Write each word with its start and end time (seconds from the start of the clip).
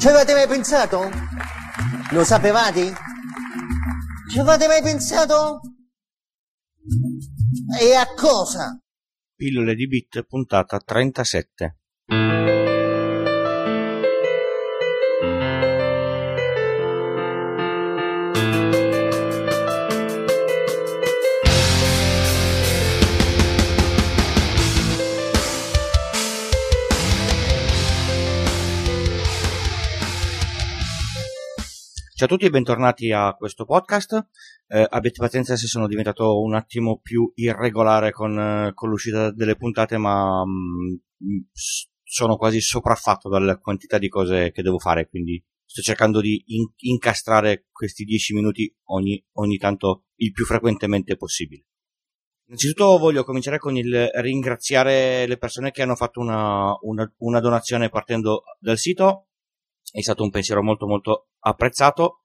Ci 0.00 0.08
avete 0.08 0.32
mai 0.32 0.46
pensato? 0.48 1.10
Lo 2.12 2.24
sapevate? 2.24 2.94
Ci 4.30 4.38
avete 4.38 4.66
mai 4.66 4.82
pensato? 4.82 5.60
E 7.78 7.94
a 7.94 8.06
cosa? 8.14 8.80
Pillole 9.36 9.74
di 9.74 9.86
Bit 9.86 10.22
puntata 10.22 10.78
37. 10.78 11.76
Ciao 32.20 32.28
a 32.28 32.32
tutti 32.32 32.48
e 32.48 32.50
bentornati 32.50 33.12
a 33.12 33.32
questo 33.32 33.64
podcast. 33.64 34.26
Eh, 34.66 34.86
abbiate 34.86 35.16
pazienza 35.16 35.56
se 35.56 35.66
sono 35.66 35.86
diventato 35.86 36.42
un 36.42 36.54
attimo 36.54 37.00
più 37.00 37.32
irregolare 37.34 38.12
con, 38.12 38.38
eh, 38.38 38.72
con 38.74 38.90
l'uscita 38.90 39.32
delle 39.32 39.56
puntate, 39.56 39.96
ma 39.96 40.44
mh, 40.44 41.00
mm, 41.24 41.38
sono 42.02 42.36
quasi 42.36 42.60
sopraffatto 42.60 43.30
dalla 43.30 43.56
quantità 43.56 43.96
di 43.96 44.10
cose 44.10 44.50
che 44.52 44.60
devo 44.60 44.78
fare, 44.78 45.08
quindi 45.08 45.42
sto 45.64 45.80
cercando 45.80 46.20
di 46.20 46.44
in- 46.48 46.70
incastrare 46.80 47.68
questi 47.72 48.04
10 48.04 48.34
minuti 48.34 48.70
ogni, 48.88 49.24
ogni 49.38 49.56
tanto 49.56 50.04
il 50.16 50.32
più 50.32 50.44
frequentemente 50.44 51.16
possibile. 51.16 51.64
Innanzitutto 52.48 52.98
voglio 52.98 53.24
cominciare 53.24 53.56
con 53.56 53.78
il 53.78 54.10
ringraziare 54.16 55.26
le 55.26 55.38
persone 55.38 55.70
che 55.70 55.80
hanno 55.80 55.96
fatto 55.96 56.20
una, 56.20 56.76
una, 56.82 57.10
una 57.20 57.40
donazione 57.40 57.88
partendo 57.88 58.42
dal 58.58 58.76
sito 58.76 59.28
è 59.92 60.02
stato 60.02 60.22
un 60.22 60.30
pensiero 60.30 60.62
molto 60.62 60.86
molto 60.86 61.29
apprezzato 61.40 62.20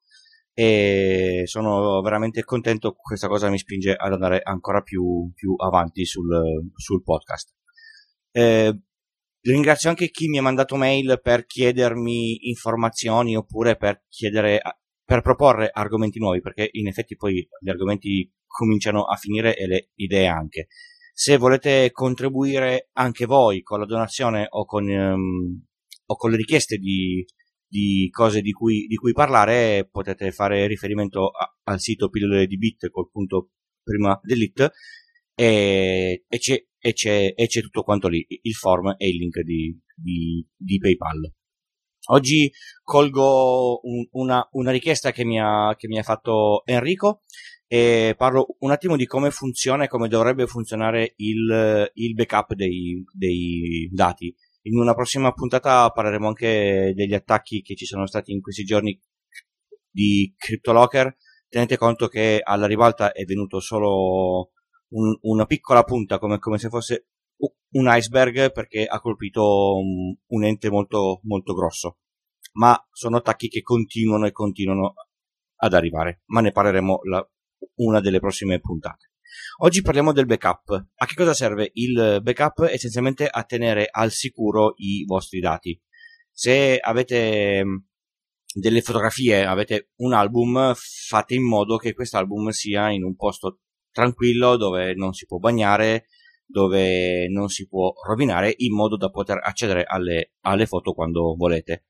e 0.57 1.41
sono 1.45 2.01
veramente 2.01 2.45
contento, 2.45 2.93
questa 2.93 3.27
cosa 3.27 3.49
mi 3.49 3.57
spinge 3.57 3.93
ad 3.93 4.13
andare 4.13 4.39
ancora 4.41 4.81
più, 4.81 5.29
più 5.35 5.53
avanti 5.57 6.05
sul, 6.05 6.69
sul 6.75 7.03
podcast. 7.03 7.53
Eh, 8.31 8.79
ringrazio 9.41 9.89
anche 9.89 10.09
chi 10.09 10.29
mi 10.29 10.37
ha 10.37 10.41
mandato 10.41 10.77
mail 10.77 11.19
per 11.21 11.45
chiedermi 11.45 12.47
informazioni 12.47 13.35
oppure 13.35 13.75
per 13.75 14.05
chiedere, 14.07 14.61
per 15.03 15.21
proporre 15.21 15.69
argomenti 15.73 16.19
nuovi, 16.19 16.39
perché 16.39 16.69
in 16.71 16.87
effetti 16.87 17.17
poi 17.17 17.45
gli 17.59 17.69
argomenti 17.69 18.31
cominciano 18.47 19.03
a 19.03 19.17
finire 19.17 19.57
e 19.57 19.67
le 19.67 19.89
idee 19.95 20.27
anche. 20.27 20.67
Se 21.13 21.35
volete 21.35 21.91
contribuire 21.91 22.89
anche 22.93 23.25
voi 23.25 23.61
con 23.61 23.79
la 23.79 23.85
donazione 23.85 24.47
o 24.49 24.65
con, 24.65 24.87
um, 24.87 25.65
o 26.05 26.15
con 26.15 26.31
le 26.31 26.37
richieste 26.37 26.77
di, 26.77 27.25
di 27.67 28.09
cose 28.11 28.41
di 28.41 28.51
cui, 28.51 28.85
di 28.87 28.95
cui 28.95 29.13
parlare, 29.13 29.87
potete 29.89 30.31
fare 30.31 30.67
riferimento 30.67 31.27
a, 31.29 31.53
al 31.63 31.79
sito 31.79 32.09
pillole 32.09 32.47
di 32.47 32.57
bit 32.57 32.89
col 32.89 33.09
punto 33.09 33.49
prima 33.83 34.19
dell'it 34.23 34.71
e, 35.35 36.23
e, 36.27 36.37
c'è, 36.37 36.65
e, 36.79 36.93
c'è, 36.93 37.33
e 37.35 37.47
c'è 37.47 37.61
tutto 37.61 37.83
quanto 37.83 38.07
lì, 38.07 38.25
il 38.27 38.53
form 38.53 38.95
e 38.97 39.09
il 39.09 39.17
link 39.17 39.41
di, 39.41 39.77
di, 39.95 40.45
di 40.55 40.77
PayPal. 40.77 41.31
Oggi 42.07 42.51
colgo 42.83 43.79
un, 43.83 44.07
una, 44.11 44.47
una, 44.51 44.71
richiesta 44.71 45.11
che 45.11 45.25
mi, 45.25 45.39
ha, 45.39 45.73
che 45.75 45.87
mi 45.87 45.97
ha 45.97 46.03
fatto 46.03 46.63
Enrico 46.65 47.21
e 47.67 48.13
parlo 48.15 48.57
un 48.59 48.69
attimo 48.69 48.95
di 48.95 49.07
come 49.07 49.31
funziona 49.31 49.85
e 49.85 49.87
come 49.87 50.07
dovrebbe 50.07 50.45
funzionare 50.45 51.13
il, 51.17 51.89
il 51.93 52.13
backup 52.13 52.53
dei, 52.53 53.03
dei 53.11 53.89
dati. 53.91 54.33
In 54.67 54.79
una 54.79 54.95
prossima 54.95 55.31
puntata 55.31 55.89
parleremo 55.91 56.27
anche 56.27 56.91
degli 56.95 57.13
attacchi 57.13 57.61
che 57.61 57.75
ci 57.75 57.85
sono 57.85 58.07
stati 58.07 58.31
in 58.31 58.41
questi 58.41 58.63
giorni 58.63 58.99
di 59.91 60.33
CryptoLocker. 60.35 61.15
Tenete 61.47 61.77
conto 61.77 62.07
che 62.07 62.39
alla 62.43 62.65
ribalta 62.65 63.11
è 63.11 63.25
venuto 63.25 63.59
solo 63.59 64.49
un, 64.89 65.15
una 65.21 65.45
piccola 65.45 65.83
punta, 65.83 66.17
come, 66.17 66.39
come, 66.39 66.57
se 66.57 66.69
fosse 66.69 67.09
un 67.73 67.85
iceberg, 67.87 68.51
perché 68.51 68.85
ha 68.85 68.99
colpito 68.99 69.77
un, 69.77 70.43
ente 70.43 70.71
molto, 70.71 71.19
molto 71.23 71.53
grosso. 71.53 71.99
Ma 72.53 72.75
sono 72.91 73.17
attacchi 73.17 73.49
che 73.49 73.61
continuano 73.61 74.25
e 74.25 74.31
continuano 74.31 74.93
ad 75.57 75.73
arrivare. 75.73 76.23
Ma 76.25 76.41
ne 76.41 76.51
parleremo 76.51 77.01
la, 77.03 77.29
una 77.75 77.99
delle 77.99 78.19
prossime 78.19 78.59
puntate. 78.59 79.11
Oggi 79.57 79.81
parliamo 79.81 80.11
del 80.11 80.25
backup. 80.25 80.87
A 80.95 81.05
che 81.05 81.15
cosa 81.15 81.33
serve 81.33 81.71
il 81.73 82.19
backup? 82.21 82.67
Essenzialmente 82.69 83.27
a 83.27 83.43
tenere 83.43 83.87
al 83.89 84.11
sicuro 84.11 84.73
i 84.77 85.05
vostri 85.05 85.39
dati. 85.39 85.79
Se 86.31 86.77
avete 86.77 87.63
mm, 87.63 87.75
delle 88.53 88.81
fotografie, 88.81 89.45
avete 89.45 89.91
un 89.97 90.13
album, 90.13 90.73
fate 90.75 91.35
in 91.35 91.47
modo 91.47 91.77
che 91.77 91.93
quest'album 91.93 92.49
sia 92.49 92.89
in 92.89 93.03
un 93.03 93.15
posto 93.15 93.59
tranquillo 93.91 94.57
dove 94.57 94.93
non 94.93 95.13
si 95.13 95.25
può 95.25 95.37
bagnare, 95.37 96.07
dove 96.45 97.27
non 97.29 97.49
si 97.49 97.67
può 97.67 97.93
rovinare, 98.05 98.53
in 98.57 98.73
modo 98.73 98.97
da 98.97 99.09
poter 99.09 99.39
accedere 99.41 99.83
alle, 99.85 100.33
alle 100.41 100.65
foto 100.65 100.93
quando 100.93 101.35
volete. 101.35 101.85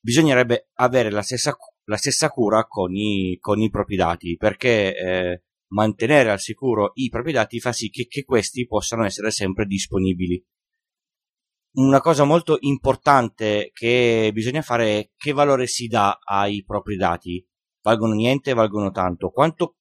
Bisognerebbe 0.00 0.70
avere 0.74 1.10
la 1.10 1.22
stessa, 1.22 1.56
la 1.84 1.96
stessa 1.96 2.28
cura 2.30 2.66
con 2.66 2.94
i, 2.94 3.38
con 3.40 3.60
i 3.60 3.70
propri 3.70 3.96
dati, 3.96 4.36
perché 4.36 4.96
eh, 4.96 5.42
mantenere 5.70 6.30
al 6.30 6.40
sicuro 6.40 6.92
i 6.94 7.08
propri 7.08 7.32
dati 7.32 7.60
fa 7.60 7.72
sì 7.72 7.90
che, 7.90 8.06
che 8.06 8.24
questi 8.24 8.66
possano 8.66 9.04
essere 9.04 9.30
sempre 9.30 9.66
disponibili. 9.66 10.42
Una 11.72 12.00
cosa 12.00 12.24
molto 12.24 12.56
importante 12.60 13.70
che 13.72 14.30
bisogna 14.32 14.62
fare 14.62 14.98
è 14.98 15.10
che 15.16 15.32
valore 15.32 15.66
si 15.66 15.86
dà 15.86 16.18
ai 16.20 16.64
propri 16.64 16.96
dati. 16.96 17.46
Valgono 17.82 18.14
niente, 18.14 18.54
valgono 18.54 18.90
tanto. 18.90 19.30
Quanto 19.30 19.76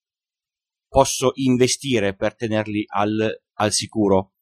posso 0.87 1.31
investire 1.35 2.15
per 2.15 2.35
tenerli 2.35 2.83
al, 2.87 3.41
al 3.53 3.71
sicuro? 3.71 4.33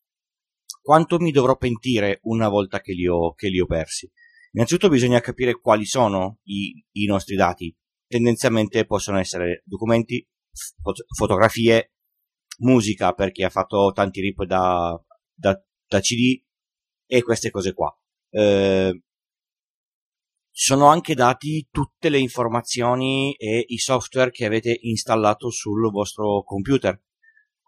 Quanto 0.81 1.19
mi 1.19 1.31
dovrò 1.31 1.55
pentire 1.55 2.19
una 2.23 2.49
volta 2.49 2.81
che 2.81 2.93
li 2.93 3.07
ho, 3.07 3.33
che 3.33 3.47
li 3.47 3.59
ho 3.59 3.65
persi? 3.65 4.11
Innanzitutto 4.51 4.89
bisogna 4.89 5.19
capire 5.21 5.59
quali 5.59 5.85
sono 5.85 6.39
i, 6.43 6.83
i 6.93 7.05
nostri 7.05 7.35
dati. 7.35 7.73
Tendenzialmente 8.07 8.85
possono 8.85 9.19
essere 9.19 9.61
documenti, 9.65 10.25
fot- 10.81 11.05
fotografie, 11.15 11.93
musica 12.59 13.13
perché 13.13 13.45
ha 13.45 13.49
fatto 13.49 13.91
tanti 13.93 14.21
rip 14.21 14.43
da, 14.43 14.99
da, 15.33 15.61
da 15.87 15.99
CD 15.99 16.41
e 17.05 17.21
queste 17.21 17.49
cose 17.49 17.73
qua. 17.73 17.95
Eh, 18.29 19.01
sono 20.59 20.87
anche 20.87 21.13
dati 21.13 21.67
tutte 21.69 22.09
le 22.09 22.17
informazioni 22.17 23.35
e 23.35 23.63
i 23.67 23.77
software 23.77 24.31
che 24.31 24.45
avete 24.45 24.75
installato 24.81 25.51
sul 25.51 25.91
vostro 25.91 26.41
computer. 26.43 26.99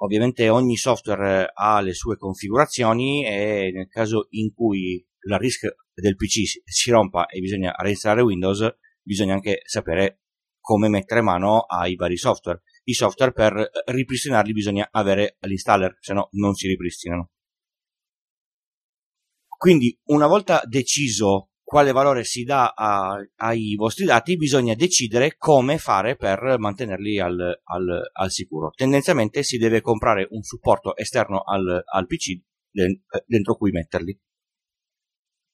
Ovviamente 0.02 0.50
ogni 0.50 0.76
software 0.76 1.52
ha 1.54 1.82
le 1.82 1.94
sue 1.94 2.18
configurazioni 2.18 3.26
e 3.26 3.72
nel 3.74 3.88
caso 3.90 4.28
in 4.32 4.52
cui 4.54 5.06
la 5.28 5.38
risk 5.38 5.68
del 5.94 6.16
PC 6.16 6.62
si 6.64 6.90
rompa 6.90 7.28
e 7.28 7.40
bisogna 7.40 7.76
reinstallare 7.78 8.22
Windows, 8.22 8.68
bisogna 9.04 9.36
anche 9.36 9.62
sapere 9.66 10.22
come 10.60 10.88
mettere 10.88 11.22
mano 11.22 11.60
ai 11.62 11.96
vari 11.96 12.18
software 12.18 12.64
i 12.90 12.94
software 12.94 13.32
per 13.32 13.58
eh, 13.58 13.70
ripristinarli 13.92 14.52
bisogna 14.52 14.88
avere 14.92 15.38
l'installer, 15.42 15.98
se 16.00 16.14
no 16.14 16.30
non 16.32 16.54
si 16.56 16.68
ripristinano. 16.68 17.30
Quindi 19.58 19.98
una 20.06 20.28
volta 20.28 20.62
deciso 20.66 21.50
quale 21.70 21.92
valore 21.92 22.24
si 22.24 22.44
dà 22.44 22.74
a, 22.76 23.16
ai 23.36 23.76
vostri 23.76 24.06
dati, 24.06 24.38
bisogna 24.38 24.74
decidere 24.74 25.36
come 25.38 25.78
fare 25.78 26.16
per 26.16 26.56
mantenerli 26.58 27.20
al, 27.20 27.60
al, 27.64 28.10
al, 28.12 28.32
sicuro. 28.32 28.72
Tendenzialmente 28.72 29.44
si 29.44 29.58
deve 29.58 29.82
comprare 29.82 30.28
un 30.32 30.42
supporto 30.42 30.96
esterno 30.96 31.42
al, 31.44 31.84
al 31.86 32.08
PC 32.08 32.42
dentro 33.26 33.56
cui 33.56 33.70
metterli. 33.70 34.20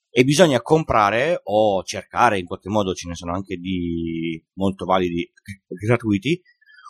E 0.09 0.23
bisogna 0.23 0.61
comprare 0.61 1.41
o 1.43 1.83
cercare, 1.83 2.39
in 2.39 2.45
qualche 2.45 2.69
modo 2.69 2.93
ce 2.93 3.09
ne 3.09 3.15
sono 3.15 3.33
anche 3.33 3.57
di 3.57 4.41
molto 4.53 4.85
validi 4.85 5.29
gratuiti, 5.67 6.41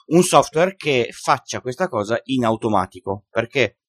un 0.08 0.24
software 0.24 0.76
che 0.76 1.10
faccia 1.12 1.62
questa 1.62 1.88
cosa 1.88 2.20
in 2.26 2.46
automatico, 2.46 3.26
perché 3.30 3.80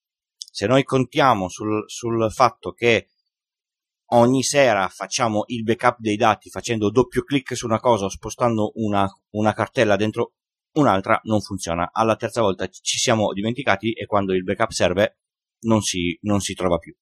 se 0.50 0.66
noi 0.66 0.84
contiamo 0.84 1.48
sul, 1.48 1.84
sul 1.86 2.30
fatto 2.32 2.72
che 2.72 3.08
ogni 4.10 4.42
sera 4.42 4.88
facciamo 4.88 5.44
il 5.48 5.64
backup 5.64 5.98
dei 5.98 6.16
dati 6.16 6.48
facendo 6.48 6.90
doppio 6.90 7.22
clic 7.22 7.56
su 7.56 7.66
una 7.66 7.80
cosa 7.80 8.06
o 8.06 8.08
spostando 8.08 8.72
una, 8.76 9.06
una 9.30 9.52
cartella 9.52 9.96
dentro 9.96 10.34
un'altra, 10.76 11.20
non 11.24 11.40
funziona. 11.40 11.90
Alla 11.92 12.16
terza 12.16 12.40
volta 12.40 12.68
ci 12.68 12.98
siamo 12.98 13.32
dimenticati 13.32 13.92
e 13.92 14.06
quando 14.06 14.32
il 14.34 14.44
backup 14.44 14.70
serve 14.70 15.18
non 15.60 15.82
si, 15.82 16.16
non 16.22 16.40
si 16.40 16.54
trova 16.54 16.78
più. 16.78 16.94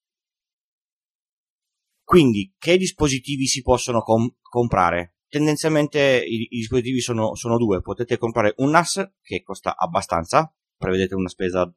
Quindi, 2.03 2.53
che 2.57 2.77
dispositivi 2.77 3.47
si 3.47 3.61
possono 3.61 4.01
com- 4.01 4.33
comprare? 4.41 5.14
Tendenzialmente 5.27 6.23
i, 6.25 6.47
i 6.49 6.57
dispositivi 6.57 6.99
sono, 6.99 7.35
sono, 7.35 7.57
due. 7.57 7.81
Potete 7.81 8.17
comprare 8.17 8.53
un 8.57 8.69
NAS 8.69 9.13
che 9.21 9.41
costa 9.41 9.75
abbastanza, 9.75 10.53
prevedete 10.77 11.15
una 11.15 11.29
spesa 11.29 11.71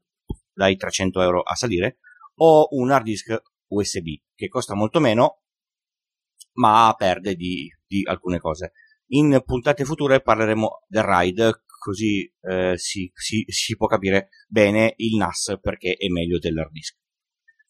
dai 0.52 0.76
300 0.76 1.20
euro 1.22 1.42
a 1.42 1.54
salire, 1.54 1.98
o 2.36 2.68
un 2.70 2.90
hard 2.90 3.04
disk 3.04 3.40
USB 3.68 4.06
che 4.34 4.48
costa 4.48 4.74
molto 4.74 5.00
meno, 5.00 5.42
ma 6.54 6.94
perde 6.96 7.34
di, 7.34 7.68
di 7.86 8.02
alcune 8.04 8.38
cose. 8.38 8.72
In 9.10 9.40
puntate 9.44 9.84
future 9.84 10.20
parleremo 10.20 10.84
del 10.86 11.02
RAID, 11.02 11.62
così 11.78 12.30
eh, 12.42 12.74
si, 12.76 13.10
si, 13.14 13.44
si, 13.46 13.76
può 13.76 13.86
capire 13.86 14.28
bene 14.48 14.94
il 14.96 15.16
NAS 15.16 15.58
perché 15.60 15.94
è 15.94 16.08
meglio 16.08 16.38
dell'hard 16.38 16.70
disk. 16.70 16.96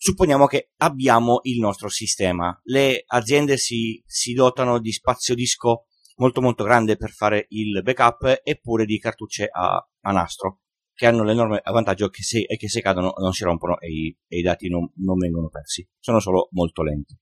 Supponiamo 0.00 0.46
che 0.46 0.70
abbiamo 0.76 1.40
il 1.42 1.58
nostro 1.58 1.88
sistema. 1.88 2.56
Le 2.62 3.02
aziende 3.04 3.56
si, 3.56 4.00
si 4.06 4.32
dotano 4.32 4.78
di 4.78 4.92
spazio 4.92 5.34
disco 5.34 5.86
molto 6.18 6.40
molto 6.40 6.62
grande 6.62 6.96
per 6.96 7.10
fare 7.10 7.46
il 7.48 7.82
backup 7.82 8.42
eppure 8.44 8.84
di 8.84 8.98
cartucce 9.00 9.48
a, 9.50 9.76
a 9.76 10.12
nastro 10.12 10.60
che 10.94 11.06
hanno 11.06 11.24
l'enorme 11.24 11.60
vantaggio 11.64 12.08
che 12.08 12.22
se, 12.22 12.44
che 12.44 12.68
se 12.68 12.80
cadono 12.80 13.12
non 13.18 13.32
si 13.32 13.42
rompono 13.44 13.78
e 13.80 13.88
i, 13.88 14.18
e 14.26 14.38
i 14.38 14.42
dati 14.42 14.68
non, 14.68 14.88
non 14.96 15.16
vengono 15.16 15.48
persi, 15.48 15.88
sono 15.98 16.20
solo 16.20 16.48
molto 16.52 16.82
lenti. 16.82 17.16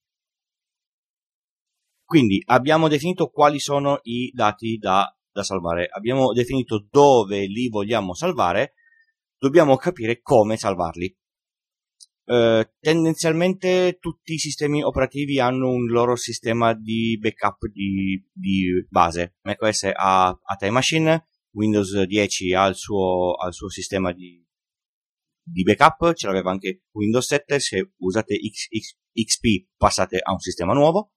Quindi 2.05 2.43
abbiamo 2.47 2.89
definito 2.89 3.29
quali 3.29 3.59
sono 3.59 4.01
i 4.03 4.31
dati 4.35 4.77
da, 4.77 5.15
da 5.31 5.43
salvare, 5.43 5.89
abbiamo 5.91 6.33
definito 6.33 6.87
dove 6.91 7.47
li 7.47 7.69
vogliamo 7.69 8.15
salvare, 8.15 8.75
dobbiamo 9.39 9.77
capire 9.77 10.21
come 10.21 10.57
salvarli. 10.57 11.15
Uh, 12.29 12.69
tendenzialmente 12.81 13.99
tutti 14.01 14.33
i 14.33 14.39
sistemi 14.39 14.83
operativi 14.83 15.39
hanno 15.39 15.71
un 15.71 15.87
loro 15.87 16.17
sistema 16.17 16.75
di 16.75 17.17
backup 17.21 17.69
di, 17.69 18.21
di 18.33 18.85
base. 18.89 19.37
macOS 19.43 19.93
ha, 19.95 20.27
ha 20.27 20.57
Time 20.57 20.73
Machine, 20.73 21.29
Windows 21.53 22.03
10 22.03 22.53
ha 22.53 22.67
il 22.67 22.75
suo, 22.75 23.35
ha 23.35 23.47
il 23.47 23.55
suo 23.55 23.69
sistema 23.69 24.13
di, 24.13 24.45
di, 25.41 25.63
backup, 25.63 26.15
ce 26.15 26.27
l'aveva 26.27 26.51
anche 26.51 26.83
Windows 26.95 27.27
7, 27.27 27.61
se 27.61 27.93
usate 27.99 28.35
X, 28.35 28.67
X, 28.77 28.97
XP 29.13 29.69
passate 29.77 30.19
a 30.19 30.33
un 30.33 30.41
sistema 30.41 30.73
nuovo. 30.73 31.13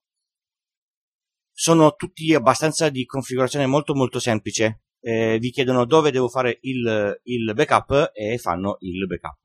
Sono 1.52 1.96
tutti 1.96 2.32
abbastanza 2.34 2.88
di 2.88 3.04
configurazione 3.04 3.66
molto 3.66 3.94
molto 3.96 4.20
semplice, 4.20 4.84
eh, 5.00 5.38
vi 5.40 5.50
chiedono 5.50 5.84
dove 5.86 6.12
devo 6.12 6.28
fare 6.28 6.58
il, 6.62 7.20
il 7.24 7.52
backup 7.52 8.12
e 8.14 8.38
fanno 8.38 8.76
il 8.78 9.06
backup. 9.08 9.38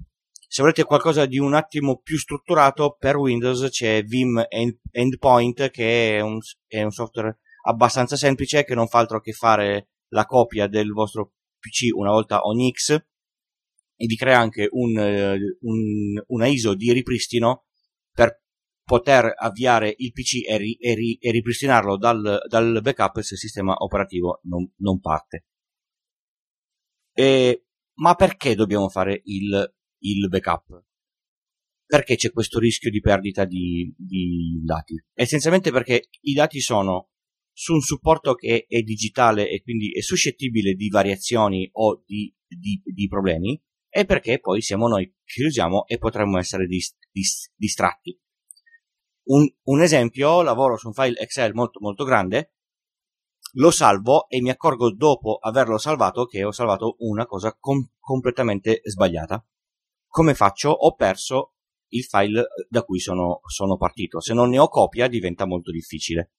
Se 0.56 0.62
volete 0.62 0.86
qualcosa 0.86 1.25
di 1.25 1.38
un 1.38 1.54
attimo 1.54 1.98
più 1.98 2.18
strutturato, 2.18 2.96
per 2.98 3.18
Windows 3.18 3.68
c'è 3.69 4.04
Vim 4.04 4.42
Endpoint 4.90 5.69
che 5.69 6.16
è 6.16 6.22
un, 6.22 6.40
è 6.66 6.81
un 6.81 6.92
software 6.92 7.40
abbastanza 7.63 8.16
semplice 8.16 8.63
che 8.63 8.74
non 8.74 8.88
fa 8.88 9.00
altro 9.00 9.19
che 9.19 9.34
fare 9.34 9.90
la 10.13 10.24
copia 10.24 10.68
del 10.68 10.94
vostro 10.94 11.34
PC 11.60 11.94
una 11.94 12.12
volta 12.12 12.44
ogni 12.44 12.72
X 12.72 12.92
e 12.92 14.06
vi 14.06 14.16
crea 14.16 14.40
anche 14.40 14.69
un, 14.72 14.98
eh, 14.98 15.57
un, 15.60 16.24
una 16.28 16.48
ISO 16.48 16.74
di 16.74 16.94
ripristino 16.94 17.66
per 18.13 18.42
poter 18.81 19.34
avviare 19.36 19.94
il 19.98 20.13
PC 20.13 20.48
e, 20.48 20.56
ri, 20.56 20.75
e, 20.75 20.94
ri, 20.94 21.18
e 21.19 21.31
ripristinarlo 21.31 21.98
dal, 21.98 22.44
dal, 22.48 22.80
backup 22.81 23.19
se 23.19 23.34
il 23.34 23.40
sistema 23.42 23.74
operativo 23.80 24.40
non, 24.44 24.72
non 24.78 25.02
parte. 25.02 25.48
E, 27.12 27.66
ma 27.96 28.16
perché 28.16 28.56
dobbiamo 28.56 28.88
fare 28.88 29.19
il, 29.25 29.75
il 30.10 30.28
backup? 30.30 30.84
Perché 31.86 32.16
c'è 32.16 32.31
questo 32.31 32.60
rischio 32.60 32.90
di 32.90 33.00
perdita 33.00 33.46
di, 33.46 33.94
di 33.98 34.62
dati? 34.63 34.96
Essenzialmente 35.13 35.72
perché 35.72 36.10
i 36.22 36.34
dati 36.34 36.60
sono 36.60 37.10
su 37.52 37.74
un 37.74 37.81
supporto 37.81 38.34
che 38.34 38.66
è 38.68 38.81
digitale 38.81 39.50
e 39.50 39.62
quindi 39.62 39.92
è 39.92 40.02
suscettibile 40.02 40.74
di 40.74 40.90
variazioni 40.90 41.69
o 41.74 42.04
di, 42.06 42.34
di, 42.48 42.81
di 42.84 43.07
problemi, 43.07 43.60
è 43.88 44.06
perché 44.06 44.40
poi 44.40 44.62
siamo 44.62 44.90
noi 44.90 45.06
che 45.24 45.42
li 45.42 45.48
usiamo 45.48 45.86
e 45.86 45.98
potremmo 45.98 46.38
essere 46.38 46.66
dist, 46.66 46.98
dist, 47.12 47.54
distratti. 47.56 48.19
Un, 49.28 49.48
un, 49.63 49.81
esempio, 49.81 50.42
lavoro 50.42 50.75
su 50.75 50.88
un 50.88 50.94
file 50.94 51.18
Excel 51.18 51.54
molto 51.54 51.80
molto 51.80 52.04
grande, 52.04 52.56
lo 53.54 53.72
salvo 53.72 54.28
e 54.28 54.42
mi 54.42 54.50
accorgo 54.50 54.94
dopo 54.94 55.38
averlo 55.38 55.78
salvato 55.78 56.25
che 56.25 56.44
ho 56.44 56.52
salvato 56.52 56.98
una 57.00 57.25
cosa 57.25 57.56
com- 57.57 57.90
completamente 57.98 58.81
sbagliata. 58.84 59.44
Come 60.15 60.33
faccio? 60.33 60.69
Ho 60.69 60.95
perso 60.95 61.56
il 61.89 62.06
file 62.06 62.45
da 62.69 62.83
cui 62.83 63.00
sono, 63.00 63.41
sono 63.47 63.75
partito. 63.75 64.21
Se 64.21 64.33
non 64.33 64.47
ne 64.50 64.59
ho 64.59 64.69
copia 64.69 65.09
diventa 65.09 65.45
molto 65.45 65.71
difficile 65.71 66.31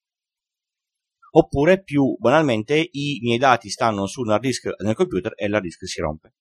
oppure 1.33 1.83
più 1.83 2.17
banalmente 2.19 2.89
i 2.91 3.19
miei 3.21 3.37
dati 3.37 3.69
stanno 3.69 4.07
su 4.07 4.23
un 4.23 4.31
hard 4.31 4.41
disk 4.41 4.75
nel 4.83 4.95
computer 4.95 5.35
e 5.37 5.47
l'hard 5.47 5.65
disk 5.65 5.87
si 5.87 6.01
rompe. 6.01 6.33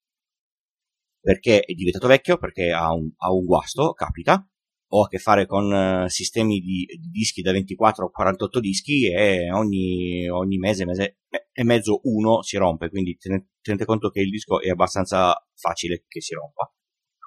Perché 1.19 1.59
è 1.59 1.73
diventato 1.73 2.07
vecchio, 2.07 2.37
perché 2.37 2.71
ha 2.71 2.93
un, 2.93 3.11
ha 3.17 3.33
un 3.33 3.43
guasto, 3.43 3.91
capita, 3.91 4.47
ho 4.93 5.03
a 5.03 5.07
che 5.09 5.17
fare 5.17 5.45
con 5.45 5.69
uh, 5.69 6.07
sistemi 6.07 6.61
di, 6.61 6.85
di, 6.85 7.09
dischi 7.09 7.41
da 7.41 7.51
24 7.51 8.05
o 8.05 8.09
48 8.11 8.59
dischi 8.61 9.11
e 9.11 9.51
ogni, 9.51 10.29
ogni, 10.29 10.57
mese, 10.57 10.85
mese 10.85 11.17
e 11.51 11.63
mezzo 11.65 11.99
uno 12.03 12.41
si 12.43 12.55
rompe, 12.55 12.89
quindi 12.89 13.17
tenete 13.61 13.83
conto 13.83 14.09
che 14.09 14.21
il 14.21 14.29
disco 14.29 14.61
è 14.61 14.69
abbastanza 14.69 15.35
facile 15.53 16.05
che 16.07 16.21
si 16.21 16.33
rompa. 16.33 16.71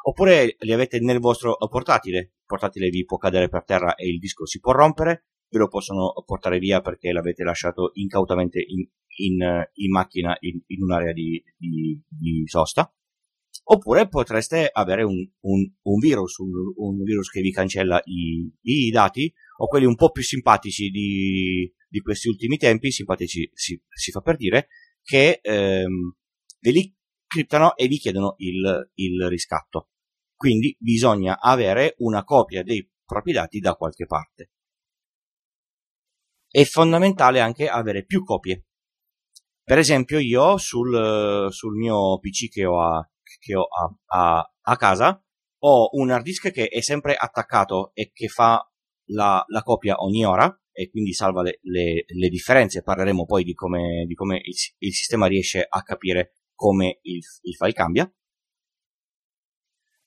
Oppure 0.08 0.56
li 0.60 0.72
avete 0.72 1.00
nel 1.00 1.18
vostro 1.18 1.58
portatile, 1.68 2.18
il 2.18 2.46
portatile 2.46 2.88
vi 2.88 3.04
può 3.04 3.18
cadere 3.18 3.50
per 3.50 3.64
terra 3.64 3.94
e 3.94 4.08
il 4.08 4.18
disco 4.18 4.46
si 4.46 4.58
può 4.58 4.72
rompere, 4.72 5.26
ve 5.50 5.58
lo 5.58 5.68
possono 5.68 6.14
portare 6.24 6.58
via 6.58 6.80
perché 6.80 7.12
l'avete 7.12 7.44
lasciato 7.44 7.90
incautamente 7.92 8.58
in, 8.58 8.88
in, 9.16 9.68
in 9.74 9.90
macchina 9.90 10.34
in, 10.40 10.62
in 10.68 10.82
un'area 10.82 11.12
di, 11.12 11.42
di, 11.58 12.02
di, 12.08 12.42
sosta. 12.46 12.90
Oppure 13.64 14.08
potreste 14.08 14.70
avere 14.72 15.02
un, 15.02 15.28
un, 15.40 15.72
un 15.82 15.98
virus, 15.98 16.38
un, 16.38 16.52
un, 16.76 17.02
virus 17.02 17.28
che 17.28 17.42
vi 17.42 17.52
cancella 17.52 18.00
i, 18.06 18.50
i, 18.62 18.88
dati, 18.90 19.30
o 19.58 19.66
quelli 19.66 19.84
un 19.84 19.94
po' 19.94 20.10
più 20.10 20.22
simpatici 20.22 20.88
di, 20.88 21.70
di 21.86 22.00
questi 22.00 22.28
ultimi 22.28 22.56
tempi, 22.56 22.90
simpatici 22.90 23.50
si, 23.52 23.78
si 23.90 24.10
fa 24.10 24.22
per 24.22 24.36
dire, 24.36 24.68
che 25.02 25.38
ehm, 25.42 26.16
ve 26.60 26.70
li 26.70 26.96
criptano 27.26 27.76
e 27.76 27.88
vi 27.88 27.98
chiedono 27.98 28.36
il, 28.38 28.90
il 28.94 29.28
riscatto. 29.28 29.90
Quindi 30.38 30.74
bisogna 30.78 31.38
avere 31.38 31.96
una 31.98 32.24
copia 32.24 32.62
dei 32.62 32.88
propri 33.04 33.32
dati 33.32 33.58
da 33.58 33.74
qualche 33.74 34.06
parte 34.06 34.52
è 36.50 36.64
fondamentale 36.64 37.40
anche 37.40 37.68
avere 37.68 38.04
più 38.04 38.24
copie. 38.24 38.64
Per 39.62 39.78
esempio, 39.78 40.18
io 40.18 40.56
sul, 40.56 41.48
sul 41.50 41.76
mio 41.76 42.18
PC 42.18 42.48
che 42.48 42.64
ho, 42.64 42.80
a, 42.80 43.10
che 43.38 43.54
ho 43.54 43.64
a, 43.64 43.94
a, 44.06 44.52
a, 44.62 44.76
casa 44.76 45.22
ho 45.60 45.90
un 45.92 46.10
hard 46.10 46.24
disk 46.24 46.50
che 46.50 46.68
è 46.68 46.80
sempre 46.80 47.14
attaccato 47.14 47.90
e 47.92 48.10
che 48.12 48.28
fa 48.28 48.66
la, 49.10 49.44
la 49.46 49.62
copia 49.62 49.96
ogni 49.98 50.24
ora 50.24 50.50
e 50.72 50.88
quindi 50.88 51.12
salva 51.12 51.42
le, 51.42 51.58
le, 51.62 52.04
le 52.06 52.28
differenze. 52.28 52.82
Parleremo 52.82 53.26
poi 53.26 53.44
di 53.44 53.52
come, 53.52 54.04
di 54.06 54.14
come 54.14 54.36
il, 54.36 54.54
il, 54.78 54.94
sistema 54.94 55.26
riesce 55.26 55.66
a 55.68 55.82
capire 55.82 56.36
come 56.54 57.00
il, 57.02 57.20
il 57.42 57.54
file 57.54 57.72
cambia. 57.72 58.10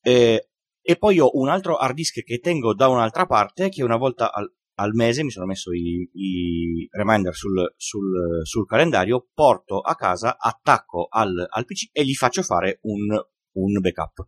E, 0.01 0.49
e 0.81 0.95
poi 0.97 1.19
ho 1.19 1.29
un 1.33 1.49
altro 1.49 1.77
hard 1.77 1.95
disk 1.95 2.23
che 2.23 2.39
tengo 2.39 2.73
da 2.73 2.87
un'altra 2.87 3.25
parte 3.25 3.69
che 3.69 3.83
una 3.83 3.97
volta 3.97 4.31
al, 4.31 4.51
al 4.75 4.93
mese 4.93 5.23
mi 5.23 5.29
sono 5.29 5.45
messo 5.45 5.71
i, 5.73 6.09
i 6.13 6.87
reminder 6.91 7.33
sul, 7.35 7.73
sul, 7.77 8.41
sul, 8.43 8.65
calendario, 8.65 9.27
porto 9.33 9.79
a 9.79 9.95
casa, 9.95 10.37
attacco 10.39 11.07
al, 11.09 11.45
al 11.47 11.65
PC 11.65 11.89
e 11.91 12.03
gli 12.03 12.13
faccio 12.13 12.41
fare 12.41 12.79
un, 12.83 13.09
un 13.53 13.79
backup. 13.79 14.27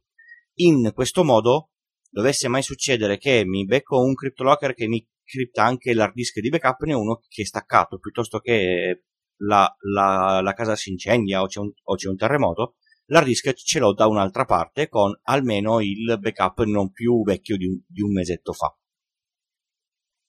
In 0.55 0.91
questo 0.93 1.23
modo, 1.23 1.71
dovesse 2.09 2.47
mai 2.47 2.61
succedere 2.61 3.17
che 3.17 3.43
mi 3.45 3.65
becco 3.65 3.99
un 4.03 4.13
CryptoLocker 4.13 4.75
che 4.75 4.87
mi 4.87 5.05
cripta 5.23 5.63
anche 5.63 5.93
l'hard 5.93 6.13
disk 6.13 6.39
di 6.39 6.49
backup, 6.49 6.83
ne 6.83 6.93
uno 6.93 7.21
che 7.27 7.41
è 7.41 7.45
staccato, 7.45 7.97
piuttosto 7.97 8.37
che 8.39 9.05
la, 9.37 9.75
la, 9.91 10.41
la 10.41 10.53
casa 10.53 10.75
si 10.75 10.91
incendia 10.91 11.41
o 11.41 11.47
c'è, 11.47 11.59
un, 11.59 11.71
o 11.83 11.95
c'è 11.95 12.09
un 12.09 12.15
terremoto, 12.17 12.75
l'hard 13.05 13.25
disk 13.25 13.53
ce 13.53 13.79
l'ho 13.79 13.93
da 13.93 14.07
un'altra 14.07 14.45
parte 14.45 14.87
con 14.87 15.17
almeno 15.23 15.79
il 15.81 16.17
backup 16.19 16.63
non 16.63 16.91
più 16.91 17.23
vecchio 17.23 17.57
di 17.57 17.65
un, 17.65 17.79
di 17.87 18.01
un 18.01 18.11
mesetto 18.11 18.53
fa. 18.53 18.75